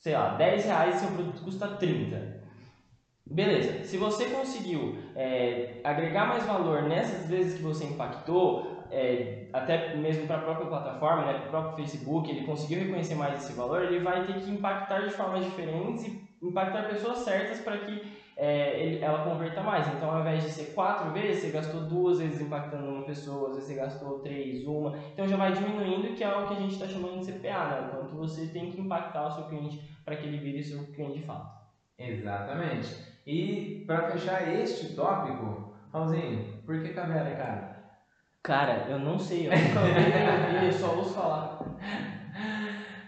[0.00, 2.42] sei lá, 10 reais e seu produto custa 30.
[3.26, 9.96] Beleza, se você conseguiu é, agregar mais valor nessas vezes que você impactou, é, até
[9.96, 13.54] mesmo para a própria plataforma, né, para o próprio Facebook, ele conseguiu reconhecer mais esse
[13.54, 18.02] valor, ele vai ter que impactar de formas diferentes e impactar pessoas certas para que
[18.36, 19.86] é, ele, ela converta mais.
[19.88, 23.54] Então, ao invés de ser quatro vezes, você gastou duas vezes impactando uma pessoa, às
[23.54, 24.96] vezes você gastou três, uma.
[25.12, 27.88] Então, já vai diminuindo, que é o que a gente está chamando de CPA, né?
[27.90, 31.24] Quanto você tem que impactar o seu cliente para que ele vire seu cliente de
[31.24, 31.62] fato.
[31.98, 32.94] Exatamente.
[33.26, 37.71] E para fechar este tópico, Raulzinho, por que caviar é caro?
[38.42, 41.56] Cara, eu não sei, eu nunca vi ouvi, eu só ouço falar.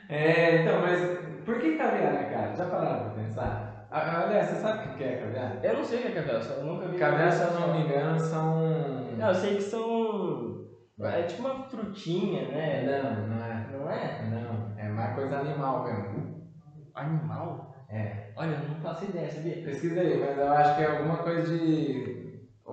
[0.08, 1.00] É, então, mas
[1.44, 2.54] por que caviar caro?
[2.54, 3.74] Já pararam pra pensar?
[3.90, 5.58] Ah, Olha, você sabe o que é caviar?
[5.62, 6.98] Eu não sei o que é caviar, só- eu nunca vi.
[6.98, 8.54] Caviar, se eu não me engano, são.
[9.16, 10.52] Não, eu sei que são.
[11.00, 12.80] É tipo uma frutinha, né?
[12.80, 13.66] Não, não é.
[13.68, 14.22] Não é?
[14.22, 16.24] Não, é mais coisa animal mesmo.
[16.94, 17.66] Animal?
[17.88, 18.18] É.
[18.36, 19.60] Olha, eu não faço ideia, sabia?
[19.60, 22.02] Pesquisa aí, mas eu acho que é alguma coisa de.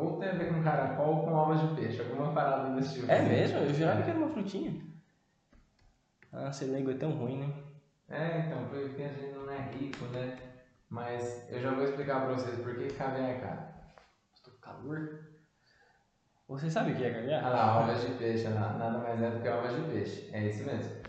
[0.01, 3.11] Ou tem a ver com caracol ou com ovas de peixe, alguma parada desse tipo.
[3.11, 3.59] É mesmo?
[3.59, 4.81] Eu jurava que era uma frutinha.
[6.31, 7.53] Ah, ser leigo é tão ruim, né?
[8.09, 10.37] É, então, porque a gente não é rico, né?
[10.89, 13.61] Mas eu já vou explicar pra vocês por que caviar é caro.
[14.33, 15.19] Estou com calor.
[16.47, 17.45] Você sabe o que é caviar?
[17.45, 18.73] Ah lá, ovas de peixe, olha lá.
[18.73, 20.29] nada mais é do que ovas de peixe.
[20.33, 21.01] É isso mesmo.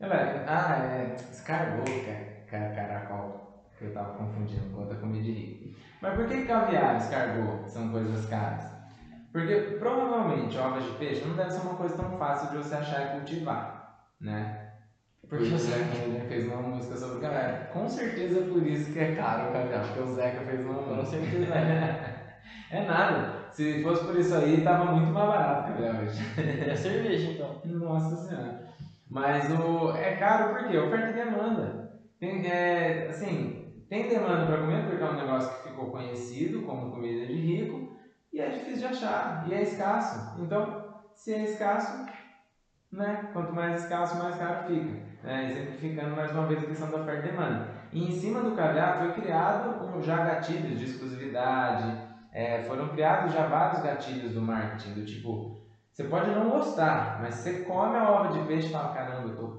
[0.00, 3.45] Galera, ah, é escargot, é ca- caracol,
[3.84, 5.66] eu tava confundindo com outra comida de rico.
[6.00, 8.62] Mas por que caviar e escargot são coisas caras?
[9.32, 13.02] Porque provavelmente ovas de peixe não deve ser uma coisa tão fácil de você achar
[13.02, 13.68] e cultivar,
[14.20, 14.48] né?
[15.28, 17.68] Porque o Zeca ele fez uma música sobre caviar.
[17.68, 20.80] Com certeza é por isso que é caro o caviar, porque o Zeca fez uma
[20.84, 21.04] Com música.
[21.04, 21.52] certeza.
[22.70, 23.28] É nada.
[23.50, 26.18] Se fosse por isso aí, tava muito mais barato o caviar hoje.
[26.70, 27.56] É cerveja, então.
[27.64, 28.54] Nossa senhora.
[29.08, 31.76] Mas o é caro porque oferta e demanda.
[32.18, 36.90] Tem, é, assim, tem demanda para comer porque é um negócio que ficou conhecido como
[36.90, 37.80] comida de rico
[38.32, 40.16] e é difícil de achar e é escasso.
[40.36, 40.74] Então,
[41.14, 41.94] se é escasso,
[42.92, 44.96] né, quanto mais escasso, mais caro fica.
[45.22, 47.62] Né, exemplificando mais uma vez a questão da oferta e demanda.
[47.92, 51.96] E em cima do caviar foi criado um, já gatilhos de exclusividade,
[52.32, 55.40] é, foram criados já vários gatilhos do marketing, do tipo,
[55.92, 59.32] você pode não gostar, mas você come a ova de peixe e fala, caramba, eu
[59.32, 59.50] tô,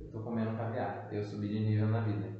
[0.00, 2.37] eu tô comendo caviar, eu subi de nível na vida.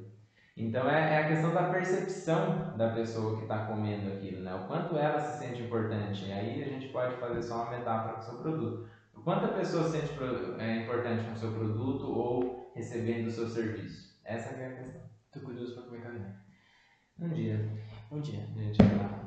[0.59, 4.53] Então é, é a questão da percepção da pessoa que está comendo aquilo, né?
[4.55, 6.25] O quanto ela se sente importante.
[6.25, 8.87] E aí a gente pode fazer só uma metáfora com o seu produto.
[9.15, 10.13] O quanto a pessoa se sente
[10.59, 14.19] é, importante com o seu produto ou recebendo o seu serviço.
[14.25, 15.01] Essa é a questão.
[15.31, 16.35] Tô curioso pra comer caviar.
[17.21, 17.69] Um dia
[18.11, 18.45] Um dia.
[18.55, 18.77] gente.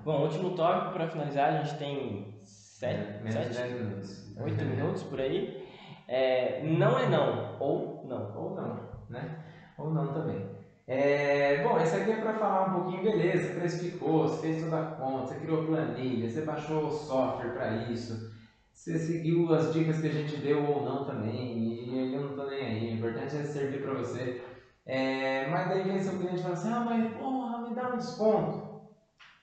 [0.05, 4.37] Bom, último tópico pra finalizar, a gente tem sete, Menos de sete 10 minutos.
[4.39, 5.66] oito minutos por aí.
[6.09, 8.37] É, não é não, ou não.
[8.37, 9.45] Ou não, né?
[9.78, 10.51] Ou não também.
[10.95, 14.84] É, bom, esse aqui é para falar um pouquinho, beleza, precificou, você fez toda a
[14.97, 18.12] conta, você criou planilha, você baixou o software para isso,
[18.70, 22.45] você seguiu as dicas que a gente deu ou não também, e eu não tô
[22.47, 24.38] nem aí, o importante é servir para você.
[24.84, 27.97] É, mas daí vem seu cliente e fala assim, ah, mas porra, me dá um
[27.97, 28.62] desconto.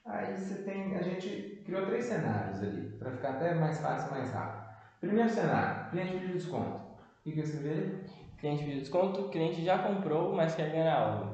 [0.05, 4.29] Aí você tem, a gente criou três cenários ali, para ficar até mais fácil, mais
[4.31, 4.61] rápido.
[5.01, 6.79] Primeiro cenário, cliente pediu desconto.
[6.79, 7.91] O que escrevi ali?
[8.37, 11.28] Cliente pediu desconto, cliente já comprou, mas quer ganhar algo.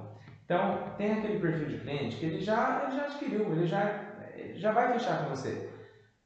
[0.46, 4.54] Então, tem aquele perfil de cliente que ele já, ele já adquiriu, ele já, ele
[4.54, 5.76] já vai fechar com você.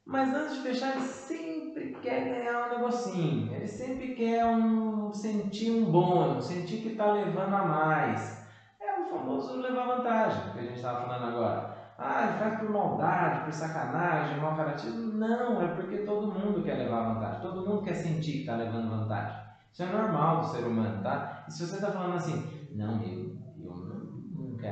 [0.04, 3.54] Mas antes de fechar, ele sempre quer ganhar um negocinho.
[3.54, 8.44] Ele sempre quer um, sentir um bônus, sentir que está levando a mais.
[8.78, 11.70] É o famoso levar vantagem que a gente estava falando agora.
[11.96, 15.12] Ah, ele faz por maldade, por sacanagem, mau caratismo.
[15.18, 17.40] Não, é porque todo mundo quer levar vantagem.
[17.40, 19.38] Todo mundo quer sentir que está levando vantagem.
[19.72, 21.44] Isso é normal do ser humano, tá?
[21.46, 23.39] E se você está falando assim, não, eu,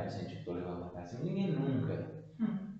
[0.07, 1.19] sentir que estou levando vantagem.
[1.23, 2.19] Ninguém nunca.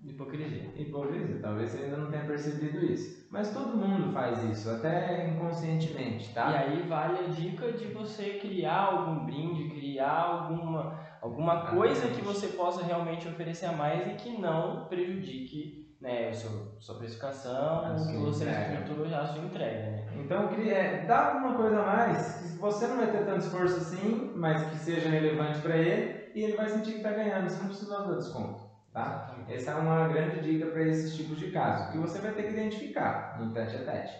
[0.02, 0.70] Hipocrisia.
[0.76, 3.26] Hipocrisia, talvez você ainda não tenha percebido isso.
[3.30, 6.48] Mas todo mundo faz isso, até inconscientemente, E tá?
[6.48, 12.48] aí vale a dica de você criar algum brinde, criar alguma, alguma coisa que você
[12.48, 17.92] possa realmente oferecer a mais e que não prejudique né, a sua, sua precificação, A
[17.92, 19.90] o que você estruturou a sua entrega.
[19.90, 20.06] Né?
[20.24, 24.32] Então, é, dá alguma coisa a mais, que você não vai ter tanto esforço assim,
[24.34, 27.68] mas que seja relevante para ele, e ele vai sentir que está ganhando, você não
[27.68, 28.62] precisa dar desconto,
[28.92, 29.34] tá?
[29.48, 32.52] Essa é uma grande dica para esses tipos de casos, que você vai ter que
[32.52, 34.14] identificar no tete a tete,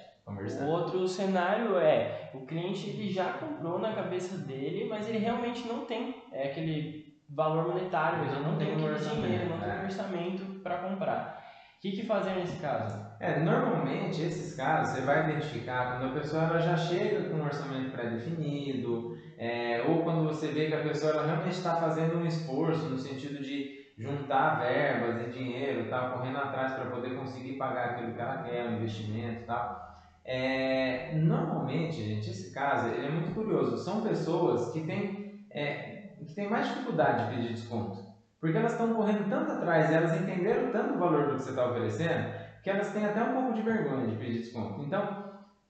[0.65, 5.67] O outro cenário é o cliente ele já comprou na cabeça dele, mas ele realmente
[5.67, 9.85] não tem é, aquele valor monetário, Ele não não tem tem aquele dinheiro, não tem
[9.85, 11.41] orçamento para comprar.
[11.77, 13.01] O que, que fazer nesse caso?
[13.19, 17.45] É, normalmente esses casos você vai identificar quando a pessoa ela já chega com um
[17.45, 22.26] orçamento pré-definido, é, ou quando você vê que a pessoa ela realmente está fazendo um
[22.26, 23.64] esforço no sentido de
[23.99, 28.66] juntar verbas e dinheiro, tá correndo atrás para poder conseguir pagar aquilo que ela quer,
[28.66, 29.80] o investimento, tal.
[30.26, 33.78] É, normalmente, gente, esse caso ele é muito curioso.
[33.78, 35.74] São pessoas que têm, é,
[36.26, 37.99] que têm mais dificuldade de pedir desconto.
[38.41, 41.64] Porque elas estão correndo tanto atrás, elas entenderam tanto o valor do que você está
[41.64, 42.26] oferecendo,
[42.62, 44.82] que elas têm até um pouco de vergonha de pedir desconto.
[44.82, 45.11] Então,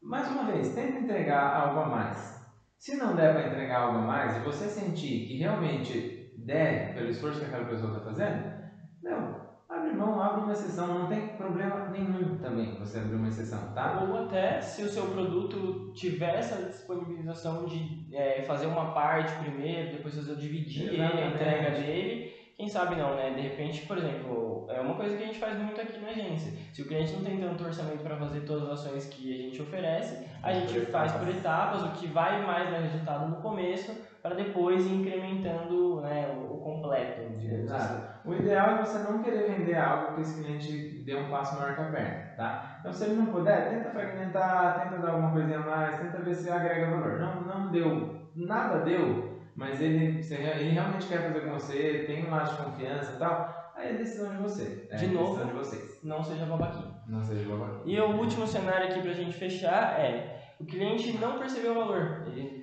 [0.02, 2.39] mais uma vez, tenta entregar algo a mais.
[2.80, 7.10] Se não der para entregar algo a mais e você sentir que realmente der pelo
[7.10, 8.54] esforço que aquela pessoa está fazendo,
[9.02, 13.74] não, abre mão, abre uma exceção, não tem problema nenhum também você abrir uma exceção,
[13.74, 14.00] tá?
[14.08, 19.98] Ou até se o seu produto tiver essa disponibilização de é, fazer uma parte primeiro,
[19.98, 22.29] depois fazer dividir ele, a entrega dele,
[22.61, 23.30] quem sabe não, né?
[23.30, 26.52] De repente, por exemplo, é uma coisa que a gente faz muito aqui na agência.
[26.74, 29.62] Se o cliente não tem tanto orçamento para fazer todas as ações que a gente
[29.62, 34.34] oferece, a gente faz por etapas, o que vai mais dar resultado no começo, para
[34.34, 37.22] depois ir incrementando né, o completo.
[37.42, 37.82] Exato.
[37.82, 38.02] Assim.
[38.26, 41.74] O ideal é você não querer vender algo que esse cliente dê um passo maior
[41.74, 42.76] que a perna, tá?
[42.80, 46.34] Então, se ele não puder, tenta fragmentar, tenta dar alguma coisinha a mais, tenta ver
[46.34, 47.18] se agrega valor.
[47.18, 52.30] Não, não deu, nada deu, mas ele, ele realmente quer fazer com você, tem um
[52.30, 54.88] lado de confiança e tal, aí é decisão de você.
[54.90, 56.01] É de novo, decisão de vocês.
[56.03, 56.94] não seja babaquinho.
[57.07, 57.82] Não seja babaquinho.
[57.86, 62.22] E o último cenário aqui pra gente fechar é, o cliente não percebeu o valor.
[62.26, 62.61] Ele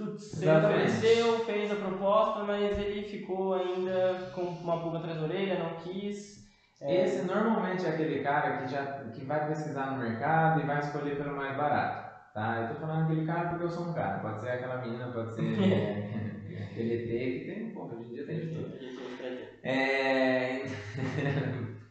[0.00, 5.74] ofereceu, fez a proposta, mas ele ficou ainda com uma pulga atrás da orelha, não
[5.76, 6.48] quis.
[6.80, 7.04] É...
[7.04, 11.16] Esse normalmente é aquele cara que, já, que vai pesquisar no mercado e vai escolher
[11.16, 12.10] pelo mais barato.
[12.32, 12.60] Tá?
[12.62, 14.20] Eu tô falando aquele cara porque eu sou um cara.
[14.20, 15.42] Pode ser aquela menina, pode ser
[16.78, 18.72] ET que tem, pô, hoje em dia tem de tudo.
[19.62, 20.64] É...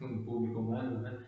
[0.00, 1.18] um público humano, né?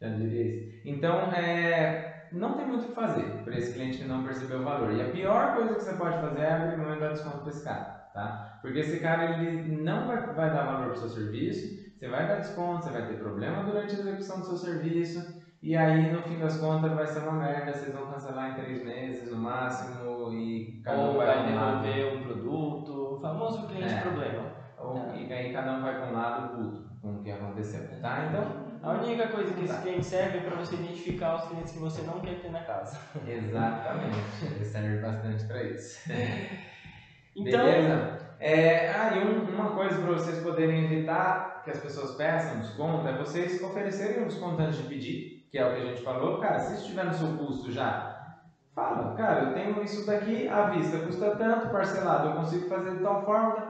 [0.00, 0.80] Já diria isso.
[0.84, 4.64] Então, é não tem muito o que fazer para esse cliente que não percebeu o
[4.64, 4.92] valor.
[4.92, 7.48] E a pior coisa que você pode fazer é abrir mão e dar desconto para
[7.48, 8.58] esse cara, tá?
[8.62, 12.28] Porque esse cara ele não vai, vai dar valor para o seu serviço, você vai
[12.28, 16.22] dar desconto, você vai ter problema durante a execução do seu serviço, e aí no
[16.22, 20.32] fim das contas vai ser uma merda, vocês vão cancelar em três meses no máximo,
[20.32, 22.89] e cada Ou um vai, vai devolver um produto,
[23.20, 24.00] o famoso cliente é.
[24.00, 24.42] problema.
[24.78, 25.22] Ou, é.
[25.22, 28.26] E aí cada um vai para um lado puto com o que aconteceu, tá?
[28.28, 31.78] Então a única coisa que esse cliente serve é para você identificar os clientes que
[31.78, 32.98] você não quer ter na casa.
[33.28, 36.10] Exatamente, ele serve bastante para isso.
[37.36, 38.18] Então, Beleza?
[38.40, 43.06] É, ah, e um, uma coisa para vocês poderem evitar que as pessoas peçam desconto
[43.06, 46.40] é vocês oferecerem um desconto antes de pedir, que é o que a gente falou.
[46.40, 48.09] Cara, se estiver no seu custo já,
[48.74, 53.00] fala, cara, eu tenho isso daqui à vista, custa tanto, parcelado, eu consigo fazer de
[53.00, 53.64] tal forma.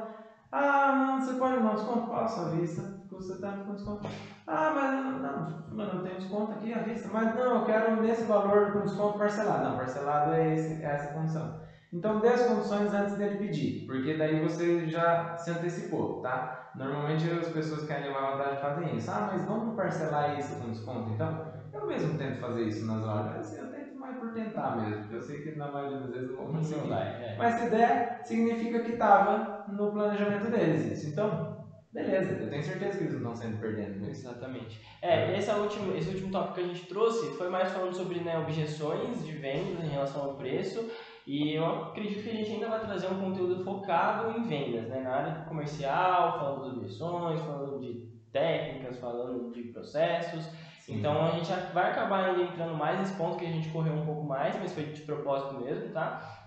[0.50, 2.04] Ah, não, você pode dar um desconto?
[2.06, 4.08] Posso, à vista custa tanto com desconto.
[4.46, 7.08] Ah, mas não, não, não tem desconto aqui à vista.
[7.08, 9.60] Mas não, eu quero nesse valor com desconto parcelado.
[9.62, 11.50] Não, parcelado é, esse, é essa condição.
[11.92, 16.40] Então dê as condições antes dele pedir, porque daí você já se antecipou, tá?
[16.72, 19.10] Normalmente as pessoas que querem levar vantagem fazem isso.
[19.10, 21.36] Ah, mas vamos parcelar isso com desconto então?
[21.72, 23.50] Eu mesmo tento fazer isso nas lojas.
[23.50, 23.79] Eu tento
[24.14, 26.92] por tentar mesmo, eu sei que na maioria das vezes não vou conseguir.
[26.92, 27.36] É.
[27.38, 31.10] Mas se der, significa que estava no planejamento deles isso.
[31.10, 34.00] Então, beleza, eu tenho certeza que eles não estão sendo perdendo.
[34.00, 34.10] Né?
[34.10, 34.80] Exatamente.
[35.02, 38.20] É, esse, é último, esse último tópico que a gente trouxe foi mais falando sobre
[38.20, 40.90] né, objeções de vendas em relação ao preço.
[41.26, 45.00] E eu acredito que a gente ainda vai trazer um conteúdo focado em vendas, né,
[45.00, 50.48] na área comercial, falando das objeções, falando de técnicas, falando de processos.
[50.90, 50.98] Sim.
[50.98, 54.04] Então a gente vai acabar ainda entrando mais nesse ponto que a gente correu um
[54.04, 56.40] pouco mais, mas foi de propósito mesmo, tá?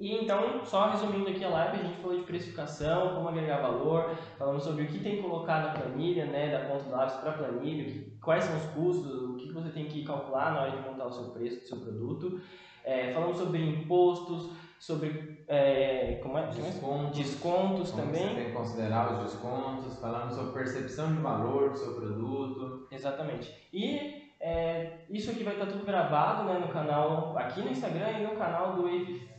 [0.00, 4.16] E então, só resumindo aqui a live, a gente falou de precificação, como agregar valor,
[4.36, 7.30] falamos sobre o que tem que colocar na planilha, né, da ponta do lápis para
[7.30, 10.88] a planilha, quais são os custos, o que você tem que calcular na hora de
[10.88, 12.40] montar o seu preço do seu produto.
[12.84, 14.50] É, falamos sobre impostos,
[14.82, 16.48] sobre é, como é?
[16.48, 18.28] descontos, descontos como também.
[18.28, 22.88] Você tem que considerar os descontos, falamos sobre percepção de valor do seu produto.
[22.90, 23.54] Exatamente.
[23.72, 28.22] E é, isso aqui vai estar tudo gravado né, no canal, aqui no Instagram e
[28.24, 29.30] no canal do Wave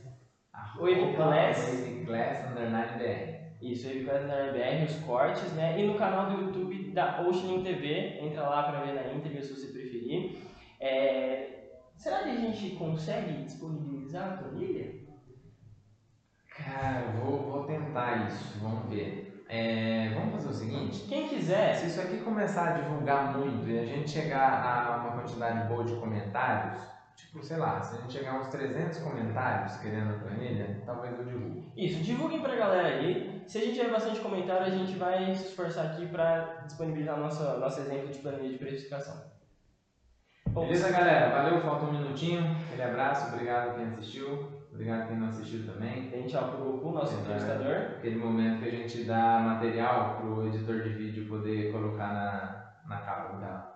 [0.79, 1.57] Wave Class.
[1.57, 3.65] Wave Class Underline BR.
[3.69, 5.77] Isso, Wave Class Underline BR, os cortes, né?
[5.77, 9.53] E no canal do YouTube da Ocean TV, entra lá para ver na íntegra se
[9.53, 10.37] você preferir.
[10.79, 11.49] É...
[11.97, 15.02] Será que a gente consegue disponibilizar a planilha?
[16.63, 19.43] Cara, vou, vou tentar isso, vamos ver.
[19.49, 23.79] É, vamos fazer o seguinte: quem quiser, se isso aqui começar a divulgar muito e
[23.79, 26.81] a gente chegar a uma quantidade boa de comentários,
[27.15, 31.17] Tipo, sei lá, se a gente chegar a uns 300 comentários querendo a planilha, talvez
[31.17, 31.71] eu divulgue.
[31.77, 33.43] Isso, divulguem pra galera aí.
[33.47, 37.43] Se a gente tiver bastante comentário, a gente vai se esforçar aqui pra disponibilizar nosso,
[37.59, 39.31] nosso exemplo de planilha de precificação.
[40.49, 41.29] Bom, Beleza, galera?
[41.29, 42.43] Valeu, falta um minutinho.
[42.67, 44.62] Aquele abraço, obrigado quem assistiu.
[44.73, 46.09] Obrigado quem não assistiu também.
[46.25, 47.97] Tchau pro Goku, nosso entrevistador.
[47.97, 53.01] Aquele momento que a gente dá material pro editor de vídeo poder colocar na, na
[53.01, 53.37] capa.
[53.37, 53.72] Tá?